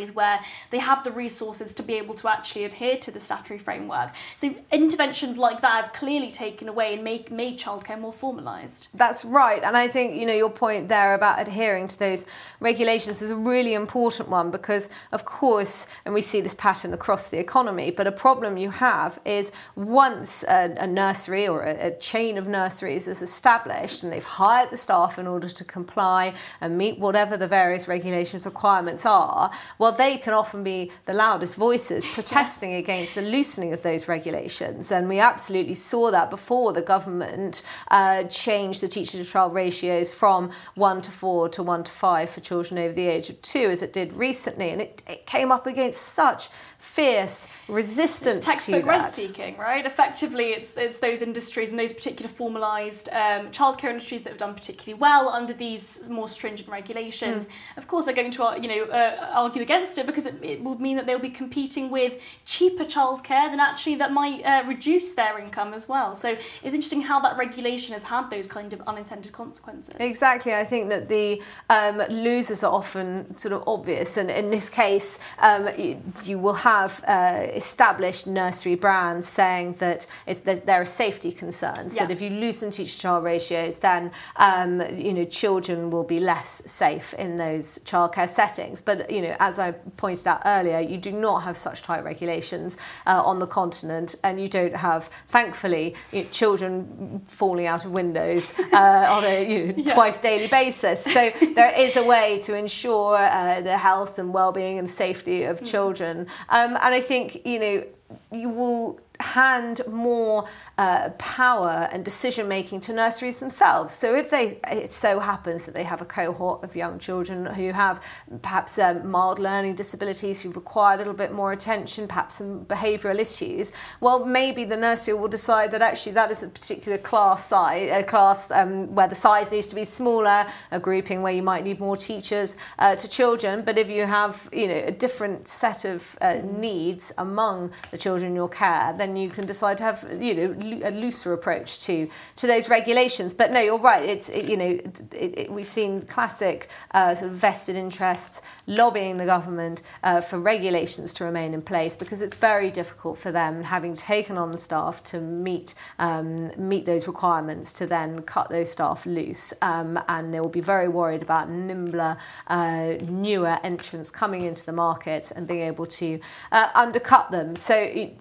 where 0.06 0.40
they 0.72 0.80
have 0.80 1.04
the 1.04 1.12
resources 1.12 1.74
to 1.76 1.84
be 1.84 1.96
able 1.96 2.16
to 2.16 2.30
actually 2.30 2.64
adhere 2.66 2.98
to 2.98 3.12
the 3.12 3.20
statutory 3.20 3.60
framework. 3.60 4.12
So 4.38 4.56
interventions 4.72 5.38
like 5.38 5.62
that 5.62 5.84
have 5.84 5.94
clearly 5.94 6.32
taken 6.32 6.70
away 6.70 6.94
and 6.94 7.04
make 7.04 7.32
made 7.32 7.58
childcare 7.58 8.00
more 8.00 8.14
formalised. 8.14 8.88
That's 8.94 9.26
right, 9.26 9.64
and 9.64 9.76
I 9.76 9.88
think 9.88 10.16
you 10.16 10.26
know 10.26 10.34
your 10.34 10.50
point 10.50 10.88
there 10.88 11.14
about 11.14 11.42
adhering 11.42 11.88
to 11.90 12.00
those 12.00 12.26
regulations 12.60 13.22
is 13.22 13.30
a 13.30 13.36
really 13.36 13.74
important 13.74 14.30
one 14.30 14.52
because, 14.52 14.90
of 15.12 15.26
course, 15.26 15.88
and 16.06 16.14
we 16.14 16.22
see 16.22 16.42
this 16.42 16.54
pattern 16.54 16.94
across 16.94 17.30
the 17.30 17.40
economy. 17.40 17.92
But 17.92 18.08
a 18.08 18.12
problem 18.12 18.58
you 18.58 18.72
have 18.72 19.20
is 19.26 19.52
once 19.76 20.44
a, 20.44 20.76
a 20.80 20.88
nursery 20.88 21.48
or 21.48 21.64
a, 21.64 21.88
a 21.88 21.92
chain 21.98 22.38
of 22.38 22.48
nurseries 22.48 23.08
is 23.08 23.22
established 23.22 24.04
and 24.04 24.12
they've 24.12 24.24
hired 24.24 24.70
the 24.70 24.78
staff 24.78 25.20
in 25.20 25.28
order 25.28 25.50
to 25.50 25.64
comply 25.64 26.34
and 26.62 26.78
meet 26.78 27.00
whatever 27.00 27.38
the 27.38 27.48
various 27.48 27.88
regulations 27.88 28.46
requirements 28.46 29.06
are, 29.06 29.52
well, 29.78 29.87
they 29.92 30.18
can 30.18 30.34
often 30.34 30.64
be 30.64 30.92
the 31.06 31.14
loudest 31.14 31.56
voices 31.56 32.06
protesting 32.08 32.74
against 32.74 33.16
the 33.16 33.22
loosening 33.22 33.74
of 33.74 33.82
those 33.84 34.08
regulations, 34.08 34.92
and 34.92 35.08
we 35.08 35.20
absolutely 35.20 35.76
saw 35.76 36.12
that 36.12 36.30
before 36.30 36.74
the 36.74 36.82
government 36.82 37.62
uh, 37.90 38.24
changed 38.24 38.82
the 38.82 38.88
teacher 38.88 39.18
to 39.18 39.26
child 39.26 39.54
ratios 39.54 40.14
from 40.14 40.52
one 40.76 41.02
to 41.02 41.12
four 41.12 41.50
to 41.50 41.64
one 41.64 41.84
to 41.84 41.92
five 41.92 42.30
for 42.30 42.40
children 42.42 42.78
over 42.78 42.94
the 42.94 43.08
age 43.08 43.30
of 43.30 43.42
two, 43.42 43.70
as 43.70 43.82
it 43.82 43.94
did 43.94 44.14
recently. 44.14 44.70
And 44.70 44.82
it, 44.82 45.02
it 45.08 45.26
came 45.26 45.52
up 45.52 45.68
against 45.68 46.02
such 46.02 46.50
fierce 46.80 47.48
resistance 47.68 48.38
it's 48.38 48.46
textbook 48.46 48.86
rent 48.86 49.10
seeking, 49.10 49.58
right? 49.58 49.86
Effectively, 49.86 50.52
it's 50.52 50.74
it's 50.78 51.00
those 51.00 51.22
industries 51.22 51.70
and 51.72 51.80
those 51.80 51.94
particular 51.94 52.32
formalised 52.32 53.12
um, 53.14 53.52
childcare 53.52 53.90
industries 53.90 54.22
that 54.24 54.30
have 54.30 54.38
done 54.40 54.54
particularly 54.54 55.00
well 55.00 55.30
under 55.30 55.54
these 55.54 56.08
more 56.10 56.28
stringent 56.28 56.70
regulations. 56.70 57.46
Mm. 57.46 57.78
Of 57.78 57.88
course, 57.88 58.06
they're 58.06 58.14
going 58.14 58.32
to 58.32 58.44
uh, 58.44 58.56
you 58.56 58.68
know 58.68 58.84
uh, 58.86 59.32
argue 59.34 59.62
against 59.62 59.77
it 59.82 60.06
because 60.06 60.26
it, 60.26 60.36
it 60.44 60.64
would 60.64 60.80
mean 60.80 60.98
that 60.98 61.06
they'll 61.06 61.20
be 61.20 61.30
competing 61.30 61.90
with 61.90 62.22
cheaper 62.46 62.86
childcare 62.86 63.50
than 63.50 63.60
actually 63.60 63.96
that 63.96 64.12
might 64.12 64.44
uh, 64.44 64.64
reduce 64.68 65.14
their 65.14 65.40
income 65.40 65.74
as 65.74 65.88
well. 65.88 66.16
So 66.16 66.30
it's 66.64 66.74
interesting 66.74 67.02
how 67.02 67.20
that 67.22 67.38
regulation 67.38 67.94
has 67.94 68.04
had 68.04 68.30
those 68.30 68.48
kind 68.48 68.74
of 68.74 68.82
unintended 68.88 69.32
consequences. 69.32 69.96
Exactly, 70.00 70.54
I 70.54 70.64
think 70.64 70.90
that 70.90 71.10
the 71.10 71.42
um, 71.70 72.02
losers 72.10 72.64
are 72.64 72.74
often 72.74 73.38
sort 73.38 73.54
of 73.54 73.64
obvious, 73.68 74.18
and 74.18 74.30
in 74.30 74.50
this 74.50 74.70
case, 74.70 75.20
um, 75.40 75.70
you, 75.78 76.02
you 76.24 76.40
will 76.40 76.54
have 76.54 77.04
uh, 77.08 77.48
established 77.54 78.28
nursery 78.28 78.76
brands 78.76 79.28
saying 79.28 79.74
that 79.80 80.06
there 80.26 80.82
are 80.82 80.86
safety 80.86 81.32
concerns. 81.32 81.96
Yeah. 81.96 82.06
That 82.06 82.12
if 82.12 82.22
you 82.22 82.30
loosen 82.30 82.72
teacher-child 82.72 83.24
ratios, 83.24 83.80
then 83.80 84.12
um, 84.38 84.82
you 84.96 85.14
know 85.14 85.26
children 85.26 85.90
will 85.90 86.04
be 86.04 86.20
less 86.20 86.62
safe 86.66 87.14
in 87.16 87.38
those 87.38 87.80
childcare 87.80 88.30
settings. 88.30 88.82
But 88.82 89.10
you 89.12 89.22
know, 89.22 89.36
as 89.40 89.60
I 89.60 89.67
pointed 89.98 90.28
out 90.28 90.42
earlier, 90.46 90.80
you 90.80 90.98
do 90.98 91.12
not 91.12 91.44
have 91.44 91.58
such 91.58 91.82
tight 91.82 92.04
regulations 92.04 92.78
uh, 93.06 93.22
on 93.24 93.40
the 93.40 93.48
continent, 93.48 94.16
and 94.24 94.40
you 94.40 94.48
don't 94.48 94.76
have, 94.76 95.10
thankfully, 95.28 95.96
you 96.12 96.24
know, 96.24 96.30
children 96.30 97.22
falling 97.28 97.68
out 97.68 97.86
of 97.86 97.92
windows 97.92 98.54
uh, 98.74 99.08
on 99.10 99.24
a 99.24 99.50
you 99.50 99.68
know, 99.68 99.74
yeah. 99.78 99.94
twice 99.94 100.18
daily 100.18 100.48
basis. 100.48 101.04
So 101.04 101.32
there 101.56 101.74
is 101.78 101.96
a 101.96 102.04
way 102.04 102.40
to 102.44 102.56
ensure 102.56 103.18
uh, 103.18 103.62
the 103.62 103.78
health 103.78 104.20
and 104.20 104.34
well-being 104.34 104.80
and 104.80 104.90
safety 104.90 105.44
of 105.44 105.62
mm. 105.62 105.68
children. 105.68 106.28
Um, 106.50 106.78
and 106.82 106.94
I 106.94 107.02
think, 107.02 107.46
you 107.46 107.60
know, 107.60 107.84
you 108.32 108.50
will 108.50 109.00
hand 109.20 109.82
more 109.88 110.48
uh, 110.78 111.10
power 111.18 111.90
and 111.92 112.06
decision 112.06 112.48
making 112.48 112.80
to 112.80 112.94
nurseries 112.94 113.38
themselves. 113.38 113.94
So 113.94 114.16
if 114.16 114.30
they 114.30 114.60
it 114.70 114.92
so 114.92 115.20
happens 115.20 115.66
that 115.66 115.74
they 115.74 115.84
have 115.84 116.02
a 116.02 116.06
cohort 116.06 116.64
of 116.64 116.76
young 116.76 117.00
children 117.00 117.46
who 117.46 117.72
have 117.72 118.04
perhaps 118.42 118.78
um, 118.78 119.10
mild 119.10 119.40
learning 119.40 119.76
disabilities 119.76 120.42
who 120.42 120.52
require 120.52 120.96
a 120.96 120.98
little 120.98 121.14
bit 121.14 121.32
more 121.32 121.52
attention, 121.52 122.08
perhaps 122.08 122.36
some 122.36 122.66
behavioural 122.66 123.20
issues, 123.20 123.72
well 124.02 124.26
maybe 124.26 124.64
the 124.66 124.78
nursery 124.78 125.14
will 125.16 125.28
decide 125.28 125.72
that 125.72 125.82
actually 125.82 126.12
that 126.12 126.30
is 126.30 126.44
a 126.44 126.50
particular 126.50 126.98
class 126.98 127.48
size, 127.48 127.90
a 127.92 128.04
class 128.04 128.52
um, 128.52 128.94
where 128.94 129.08
the 129.08 129.16
size 129.16 129.52
needs 129.52 129.68
to 129.68 129.76
be 129.76 129.86
smaller, 129.86 130.46
a 130.72 130.80
grouping 130.80 131.22
where 131.22 131.34
you 131.34 131.44
might 131.44 131.64
need 131.64 131.80
more 131.80 131.98
teachers 131.98 132.56
uh, 132.80 132.96
to 132.96 133.08
children. 133.08 133.64
But 133.64 133.78
if 133.78 133.90
you 133.90 134.06
have 134.06 134.50
you 134.54 134.68
know 134.68 134.82
a 134.86 134.92
different 134.92 135.48
set 135.48 135.86
of 135.86 136.18
uh, 136.22 136.36
needs 136.44 137.12
among 137.18 137.72
the 137.90 137.97
children 137.98 138.32
in 138.32 138.36
your 138.36 138.50
care, 138.50 138.94
then 138.98 139.08
then 139.08 139.16
you 139.16 139.30
can 139.30 139.46
decide 139.46 139.78
to 139.78 139.84
have 139.84 140.06
you 140.20 140.34
know 140.36 140.88
a 140.88 140.92
looser 140.92 141.34
approach 141.34 141.80
to 141.80 142.10
to 142.36 142.48
those 142.48 142.70
regulations. 142.70 143.34
But 143.34 143.52
no, 143.52 143.62
you're 143.62 143.80
right. 143.80 144.04
It's 144.04 144.30
it, 144.30 144.46
you 144.50 144.58
know 144.58 144.80
it, 145.12 145.40
it, 145.40 145.52
we've 145.52 145.66
seen 145.66 146.02
classic 146.02 146.70
uh, 146.92 147.16
sort 147.16 147.32
of 147.32 147.38
vested 147.38 147.76
interests 147.76 148.42
lobbying 148.68 149.18
the 149.18 149.26
government 149.26 149.82
uh, 150.04 150.22
for 150.22 150.40
regulations 150.40 151.14
to 151.14 151.26
remain 151.26 151.54
in 151.54 151.62
place 151.62 151.96
because 151.96 152.22
it's 152.22 152.36
very 152.36 152.70
difficult 152.70 153.18
for 153.18 153.32
them 153.32 153.64
having 153.64 153.94
taken 153.96 154.38
on 154.38 154.52
the 154.52 154.58
staff 154.58 155.04
to 155.04 155.22
meet 155.22 155.74
um, 156.00 156.52
meet 156.58 156.86
those 156.86 157.08
requirements 157.08 157.74
to 157.74 157.88
then 157.88 158.22
cut 158.22 158.50
those 158.50 158.70
staff 158.72 159.06
loose, 159.06 159.54
um, 159.62 160.00
and 160.10 160.34
they 160.34 160.40
will 160.40 160.50
be 160.50 160.62
very 160.62 160.88
worried 160.88 161.22
about 161.22 161.50
nimbler, 161.50 162.18
uh, 162.48 162.96
newer 163.08 163.58
entrants 163.64 164.12
coming 164.12 164.44
into 164.44 164.66
the 164.66 164.72
market 164.72 165.32
and 165.36 165.48
being 165.48 165.62
able 165.62 165.86
to 165.86 166.20
uh, 166.52 166.70
undercut 166.76 167.32
them. 167.32 167.56
So. 167.56 167.87
It, 167.88 168.20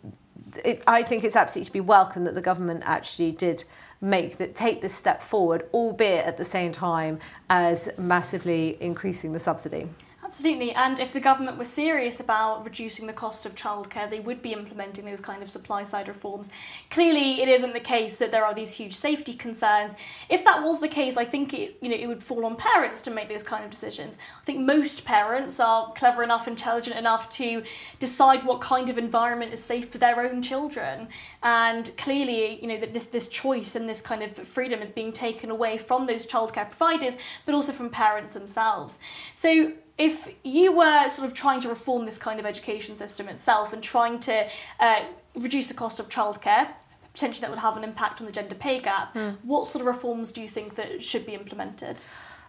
it, 0.65 0.83
I 0.87 1.03
think 1.03 1.25
it's 1.25 1.37
absolutely 1.37 1.67
to 1.67 1.73
be 1.73 1.81
welcome 1.81 2.25
that 2.25 2.35
the 2.35 2.41
government 2.41 2.83
actually 2.85 3.33
did 3.33 3.65
make 4.01 4.39
that 4.39 4.55
take 4.55 4.83
this 4.83 4.95
step 4.95 5.23
forward, 5.23 5.69
albeit 5.73 6.25
at 6.27 6.37
the 6.37 6.45
same 6.45 6.73
time 6.73 7.19
as 7.49 7.89
massively 7.99 8.77
increasing 8.81 9.33
the 9.33 9.39
subsidy. 9.39 9.89
Absolutely, 10.27 10.73
and 10.73 10.99
if 10.99 11.13
the 11.13 11.21
government 11.21 11.57
were 11.57 11.65
serious 11.65 12.19
about 12.19 12.65
reducing 12.65 13.07
the 13.07 13.13
cost 13.13 13.47
of 13.47 13.55
childcare, 13.55 14.11
they 14.11 14.19
would 14.19 14.43
be 14.43 14.53
implementing 14.53 15.05
those 15.05 15.21
kind 15.21 15.41
of 15.41 15.49
supply 15.49 15.85
side 15.85 16.09
reforms. 16.09 16.51
Clearly, 16.91 17.41
it 17.41 17.49
isn't 17.49 17.75
the 17.75 17.79
case 17.79 18.17
that 18.17 18.33
there 18.33 18.45
are 18.45 18.53
these 18.53 18.73
huge 18.73 18.95
safety 18.95 19.35
concerns. 19.35 19.95
If 20.29 20.45
that 20.45 20.65
was 20.65 20.81
the 20.81 20.89
case, 20.89 21.17
I 21.17 21.25
think 21.25 21.55
it 21.55 21.79
you 21.81 21.89
know 21.89 21.95
it 21.95 22.09
would 22.09 22.25
fall 22.25 22.45
on 22.45 22.57
parents 22.57 23.03
to 23.03 23.11
make 23.13 23.29
those 23.29 23.45
kind 23.45 23.65
of 23.65 23.71
decisions. 23.71 24.19
I 24.43 24.45
think 24.45 24.67
most 24.67 25.05
parents 25.05 25.61
are 25.61 25.93
clever 25.93 26.25
enough, 26.25 26.49
intelligent 26.49 26.97
enough 26.97 27.29
to 27.39 27.63
decide 28.01 28.43
what 28.43 28.61
kind 28.61 28.91
of 28.91 28.99
environment 28.99 29.53
is 29.53 29.63
safe 29.63 29.91
for 29.91 29.99
their 29.99 30.21
own 30.21 30.43
children. 30.43 31.07
And 31.45 31.93
clearly, 31.99 32.61
you 32.61 32.67
know 32.67 32.81
that 32.81 32.93
this 32.93 33.07
this 33.07 33.29
choice 33.29 33.77
and 33.77 33.89
this 33.89 34.01
kind 34.01 34.25
of 34.25 34.33
freedom 34.37 34.83
is 34.83 34.91
being 34.91 35.13
taken 35.13 35.53
away 35.53 35.79
from 35.79 36.07
those 36.07 36.27
childcare 36.27 36.69
providers, 36.69 37.17
but 37.45 37.55
also 37.55 37.71
from 37.71 37.91
parents 37.91 38.35
themselves. 38.35 38.99
So 39.37 39.75
if 39.99 40.35
you 40.45 40.73
were 40.73 41.09
sort 41.09 41.27
of 41.27 41.35
trying 41.35 41.61
to 41.61 41.69
reform 41.69 42.05
this 42.07 42.19
kind 42.19 42.39
of 42.39 42.47
education 42.47 42.97
system 42.97 43.29
itself 43.29 43.73
and 43.73 43.83
trying 43.83 44.21
to 44.21 44.47
uh, 44.81 45.05
reduce 45.35 45.69
the 45.69 45.75
cost 45.75 45.99
of 45.99 46.09
childcare, 46.09 46.69
potentially 47.13 47.41
that 47.41 47.51
would 47.51 47.59
have 47.59 47.77
an 47.77 47.85
impact 47.85 48.21
on 48.21 48.27
the 48.27 48.33
gender 48.33 48.55
pay 48.55 48.79
gap. 48.79 49.15
Mm. 49.15 49.39
What 49.43 49.67
sort 49.67 49.81
of 49.81 49.87
reforms 49.87 50.33
do 50.33 50.43
you 50.43 50.49
think 50.49 50.75
that 50.75 51.03
should 51.03 51.25
be 51.25 51.35
implemented? 51.35 52.05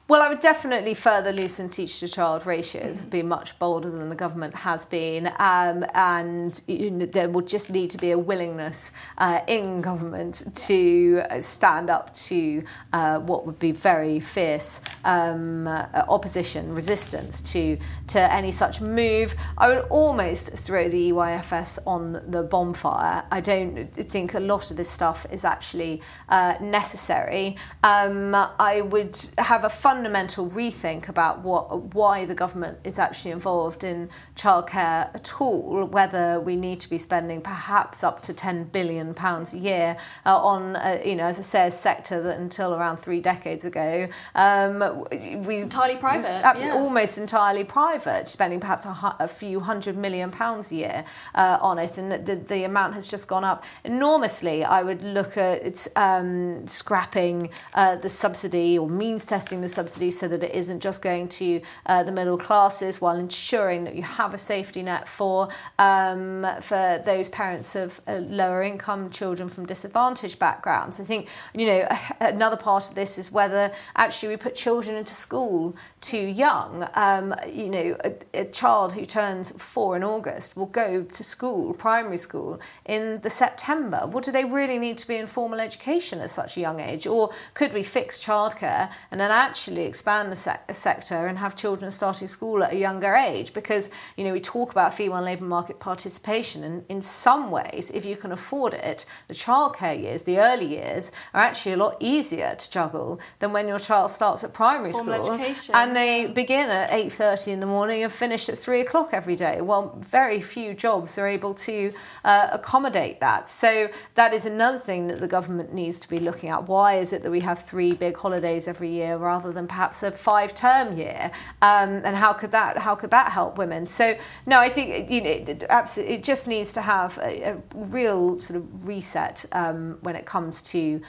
Well, 0.10 0.22
I 0.22 0.30
would 0.30 0.40
definitely 0.40 0.94
further 0.94 1.34
loosen 1.34 1.68
teach 1.68 2.00
to 2.00 2.08
child 2.08 2.46
ratios, 2.46 3.02
be 3.02 3.22
much 3.24 3.60
bolder 3.60 3.90
than 3.90 4.08
the 4.08 4.16
government 4.16 4.56
has 4.56 4.86
been, 4.86 5.28
um, 5.38 5.84
and 5.94 6.62
you 6.66 6.92
know, 6.92 7.06
there 7.08 7.28
will 7.28 7.42
just 7.42 7.70
need 7.70 7.90
to 7.90 7.98
be 7.98 8.12
a 8.12 8.18
willingness 8.18 8.92
uh, 9.18 9.42
in 9.48 9.82
government 9.82 10.44
to 10.68 11.24
stand 11.42 11.90
up 11.90 12.14
to 12.14 12.64
uh, 12.94 13.20
what 13.20 13.46
would 13.46 13.60
be 13.60 13.74
very 13.74 14.22
fierce 14.22 14.80
um, 15.04 15.68
uh, 15.68 15.88
opposition, 16.08 16.74
resistance 16.74 17.42
to 17.42 17.78
to 18.08 18.34
any 18.34 18.52
such 18.52 18.80
move. 18.80 19.36
I 19.58 19.68
would 19.68 19.88
almost 19.90 20.54
throw 20.54 20.88
the 20.88 21.12
EYFS 21.12 21.80
on 21.86 22.24
the 22.32 22.44
bonfire. 22.44 23.26
I 23.30 23.42
don't 23.42 23.94
think 23.94 24.36
a 24.36 24.40
lot 24.40 24.72
of 24.72 24.78
this 24.78 24.90
stuff 24.90 25.26
is 25.30 25.44
actually 25.44 26.02
uh, 26.30 26.54
necessary. 26.62 27.58
Um, 27.84 28.34
I 28.34 28.80
would 28.80 29.20
have 29.38 29.66
a 29.66 29.70
fun 29.70 29.97
fundamental 29.98 30.48
rethink 30.52 31.10
about 31.10 31.40
what 31.40 31.96
why 31.96 32.24
the 32.24 32.36
government 32.36 32.78
is 32.84 33.00
actually 33.00 33.32
involved 33.32 33.84
in 33.84 34.08
childcare 34.36 35.10
at 35.16 35.42
all, 35.42 35.86
whether 35.86 36.40
we 36.40 36.56
need 36.56 36.80
to 36.80 36.88
be 36.88 37.00
spending 37.00 37.42
perhaps 37.42 38.04
up 38.04 38.22
to 38.22 38.32
10 38.32 38.66
billion 38.66 39.16
pounds 39.16 39.56
a 39.56 39.58
year 39.58 39.98
uh, 40.24 40.38
on, 40.38 40.76
uh, 40.76 41.02
you 41.04 41.16
know, 41.16 41.26
as 41.26 41.40
I 41.40 41.42
say, 41.42 41.68
a 41.68 41.72
sector 41.72 42.22
that 42.22 42.38
until 42.38 42.76
around 42.76 42.98
three 42.98 43.20
decades 43.20 43.66
ago, 43.66 44.08
um, 44.36 45.04
we 45.48 45.56
it's 45.56 45.64
entirely 45.64 45.96
private, 45.96 46.30
yeah. 46.60 46.76
almost 46.76 47.18
entirely 47.18 47.64
private, 47.64 48.28
spending 48.28 48.60
perhaps 48.60 48.86
a, 48.86 49.16
a 49.20 49.28
few 49.28 49.60
hundred 49.60 49.98
million 49.98 50.30
pounds 50.30 50.72
a 50.72 50.76
year 50.76 51.06
uh, 51.34 51.58
on 51.60 51.80
it, 51.80 51.98
and 51.98 52.12
the, 52.12 52.36
the 52.36 52.66
amount 52.66 52.94
has 52.94 53.08
just 53.08 53.28
gone 53.28 53.44
up 53.44 53.64
enormously. 53.84 54.64
I 54.64 54.84
would 54.84 55.02
look 55.02 55.38
at 55.38 55.88
um, 55.96 56.68
scrapping 56.68 57.50
uh, 57.74 57.96
the 57.96 58.10
subsidy 58.10 58.78
or 58.78 58.88
means 58.88 59.26
testing 59.26 59.62
the 59.62 59.68
subsidy 59.68 59.87
so 59.88 60.28
that 60.28 60.44
it 60.44 60.54
isn't 60.54 60.82
just 60.82 61.02
going 61.02 61.28
to 61.30 61.62
uh, 61.86 62.04
the 62.04 62.12
middle 62.12 62.38
classes 62.38 63.02
while 63.02 63.18
ensuring 63.18 63.84
that 63.84 63.96
you 63.96 64.04
have 64.04 64.34
a 64.34 64.38
safety 64.38 64.84
net 64.84 65.08
for 65.08 65.48
um, 65.80 66.46
for 66.62 67.02
those 67.06 67.30
parents 67.30 67.76
of 67.76 68.02
uh, 68.08 68.16
lower 68.16 68.64
income 68.64 69.10
children 69.10 69.50
from 69.50 69.66
disadvantaged 69.66 70.40
backgrounds. 70.40 71.00
I 71.00 71.04
think 71.04 71.28
you 71.54 71.68
know 71.68 71.88
another 72.20 72.58
part 72.58 72.90
of 72.90 72.96
this 72.96 73.18
is 73.18 73.32
whether 73.32 73.72
actually 73.96 74.30
we 74.30 74.38
put 74.38 74.56
children 74.56 74.96
into 74.98 75.14
school 75.14 75.76
too 76.02 76.18
young. 76.18 76.88
Um, 76.94 77.34
you 77.48 77.70
know, 77.70 77.98
a, 78.04 78.14
a 78.34 78.46
child 78.46 78.94
who 78.94 79.06
turns 79.06 79.52
four 79.52 79.96
in 79.96 80.04
August 80.04 80.56
will 80.56 80.68
go 80.68 81.04
to 81.04 81.24
school, 81.24 81.74
primary 81.74 82.18
school, 82.18 82.60
in 82.86 83.20
the 83.22 83.30
September. 83.30 84.02
What 84.06 84.24
do 84.24 84.32
they 84.32 84.46
really 84.46 84.78
need 84.78 84.98
to 85.00 85.08
be 85.08 85.16
in 85.16 85.28
formal 85.28 85.60
education 85.60 86.20
at 86.20 86.30
such 86.30 86.58
a 86.58 86.60
young 86.60 86.80
age? 86.80 87.08
Or 87.08 87.32
could 87.54 87.74
we 87.74 87.84
fix 87.84 88.24
childcare 88.24 88.92
and 89.12 89.20
then 89.20 89.32
actually 89.32 89.77
actually 89.78 89.88
expand 89.88 90.32
the 90.32 90.36
se- 90.36 90.74
sector 90.74 91.28
and 91.28 91.38
have 91.38 91.56
children 91.56 91.92
starting 91.92 92.28
school 92.28 92.64
at 92.64 92.74
a 92.74 92.78
younger 92.78 93.14
age 93.16 93.54
because 93.54 93.90
you 94.16 94.24
know 94.24 94.34
we 94.34 94.40
talk 94.40 94.72
about 94.72 94.94
female 94.94 95.22
labour 95.22 95.46
market 95.46 95.80
participation 95.80 96.64
and 96.64 96.84
in 96.90 97.02
some 97.02 97.52
ways 97.52 97.92
if 97.94 98.06
you 98.06 98.16
can 98.16 98.32
afford 98.32 98.74
it 98.74 99.06
the 99.28 99.34
childcare 99.34 100.00
years 100.00 100.24
the 100.24 100.40
early 100.40 100.66
years 100.66 101.12
are 101.34 101.42
actually 101.42 101.74
a 101.74 101.78
lot 101.78 101.96
easier 102.00 102.56
to 102.56 102.70
juggle 102.72 103.20
than 103.40 103.54
when 103.54 103.68
your 103.68 103.80
child 103.80 104.10
starts 104.10 104.44
at 104.44 104.52
primary 104.54 104.92
Formal 104.92 105.24
school 105.24 105.36
education. 105.36 105.76
and 105.76 105.96
they 105.96 106.26
begin 106.26 106.70
at 106.70 106.90
8.30 106.90 107.48
in 107.50 107.60
the 107.60 107.66
morning 107.66 108.04
and 108.04 108.12
finish 108.12 108.50
at 108.50 108.58
3 108.58 108.82
o'clock 108.82 109.10
every 109.12 109.36
day. 109.36 109.62
Well 109.62 109.98
very 110.00 110.42
few 110.42 110.74
jobs 110.74 111.18
are 111.18 111.28
able 111.28 111.54
to 111.54 111.92
uh, 112.24 112.48
accommodate 112.52 113.20
that. 113.20 113.50
So 113.50 113.90
that 114.16 114.34
is 114.34 114.46
another 114.46 114.80
thing 114.80 115.08
that 115.08 115.20
the 115.20 115.28
government 115.28 115.74
needs 115.74 116.00
to 116.00 116.10
be 116.10 116.20
looking 116.20 116.50
at. 116.50 116.68
Why 116.68 116.96
is 116.96 117.14
it 117.14 117.22
that 117.24 117.32
we 117.32 117.42
have 117.42 117.60
three 117.60 117.94
big 117.94 118.18
holidays 118.18 118.68
every 118.68 118.90
year 118.90 119.18
rather 119.18 119.52
than 119.52 119.67
perhaps 119.68 120.04
a 120.04 120.12
five 120.12 120.54
term 120.54 120.98
year 120.98 121.32
um, 121.62 122.02
and 122.06 122.16
how 122.16 122.34
could 122.34 122.52
that 122.52 122.78
how 122.78 122.96
could 122.96 123.12
that 123.12 123.32
help 123.32 123.58
women? 123.58 123.88
So 123.88 124.18
no 124.46 124.60
I 124.60 124.70
think 124.70 125.10
you 125.10 125.22
know 125.22 125.30
it, 125.30 125.64
absolutely 125.70 126.16
it 126.16 126.24
just 126.24 126.48
needs 126.48 126.74
to 126.74 126.82
have 126.82 127.18
a, 127.22 127.52
a 127.52 127.58
real 127.76 128.40
sort 128.40 128.58
of 128.58 128.88
reset 128.88 129.46
um, 129.52 129.98
when 130.02 130.16
it 130.16 130.26
comes 130.26 130.62
to 130.64 131.02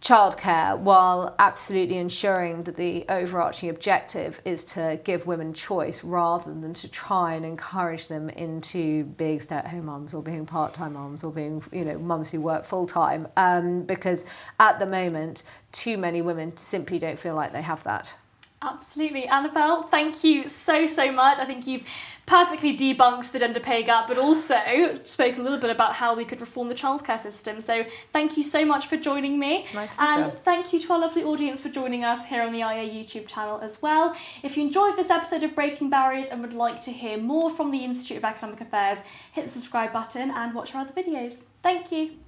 childcare 0.00 0.78
while 0.78 1.34
absolutely 1.38 1.98
ensuring 1.98 2.62
that 2.62 2.76
the 2.76 3.04
overarching 3.08 3.68
objective 3.68 4.40
is 4.44 4.64
to 4.64 5.00
give 5.02 5.26
women 5.26 5.52
choice 5.52 6.04
rather 6.04 6.54
than 6.54 6.72
to 6.72 6.88
try 6.88 7.34
and 7.34 7.44
encourage 7.44 8.08
them 8.08 8.30
into 8.30 9.04
being 9.04 9.40
stay-at-home 9.40 9.86
mums 9.86 10.14
or 10.14 10.22
being 10.22 10.46
part-time 10.46 10.92
mums 10.92 11.24
or 11.24 11.32
being 11.32 11.62
you 11.72 11.84
know 11.84 11.98
mums 11.98 12.30
who 12.30 12.40
work 12.40 12.64
full-time. 12.64 13.26
Um, 13.36 13.82
because 13.82 14.24
at 14.60 14.78
the 14.78 14.86
moment 14.86 15.42
too 15.72 15.98
many 15.98 16.22
women 16.22 16.56
simply 16.56 16.98
don't 16.98 17.18
feel 17.18 17.34
like 17.34 17.52
they 17.52 17.62
have 17.62 17.82
that 17.84 18.14
Absolutely. 18.60 19.26
Annabel, 19.28 19.84
thank 19.84 20.24
you 20.24 20.48
so, 20.48 20.86
so 20.86 21.12
much. 21.12 21.38
I 21.38 21.44
think 21.44 21.66
you've 21.66 21.84
perfectly 22.26 22.76
debunked 22.76 23.30
the 23.30 23.38
gender 23.38 23.60
pay 23.60 23.82
gap, 23.84 24.08
but 24.08 24.18
also 24.18 25.00
spoke 25.04 25.38
a 25.38 25.40
little 25.40 25.58
bit 25.58 25.70
about 25.70 25.94
how 25.94 26.14
we 26.14 26.24
could 26.24 26.40
reform 26.40 26.68
the 26.68 26.74
childcare 26.74 27.20
system. 27.20 27.60
So 27.62 27.84
thank 28.12 28.36
you 28.36 28.42
so 28.42 28.64
much 28.64 28.86
for 28.88 28.96
joining 28.96 29.38
me. 29.38 29.66
and 29.98 30.26
thank 30.44 30.72
you 30.72 30.80
to 30.80 30.92
our 30.92 30.98
lovely 30.98 31.22
audience 31.22 31.60
for 31.60 31.68
joining 31.68 32.04
us 32.04 32.26
here 32.26 32.42
on 32.42 32.52
the 32.52 32.60
IEA 32.60 32.92
YouTube 32.92 33.28
channel 33.28 33.60
as 33.62 33.80
well. 33.80 34.14
If 34.42 34.56
you 34.56 34.64
enjoyed 34.64 34.96
this 34.96 35.10
episode 35.10 35.44
of 35.44 35.54
Breaking 35.54 35.88
Barriers 35.88 36.28
and 36.28 36.42
would 36.42 36.52
like 36.52 36.80
to 36.82 36.90
hear 36.90 37.16
more 37.16 37.50
from 37.50 37.70
the 37.70 37.84
Institute 37.84 38.18
of 38.18 38.24
Economic 38.24 38.60
Affairs, 38.60 38.98
hit 39.32 39.46
the 39.46 39.50
subscribe 39.52 39.92
button 39.92 40.30
and 40.32 40.52
watch 40.52 40.74
our 40.74 40.82
other 40.82 40.92
videos. 40.92 41.44
Thank 41.62 41.92
you. 41.92 42.27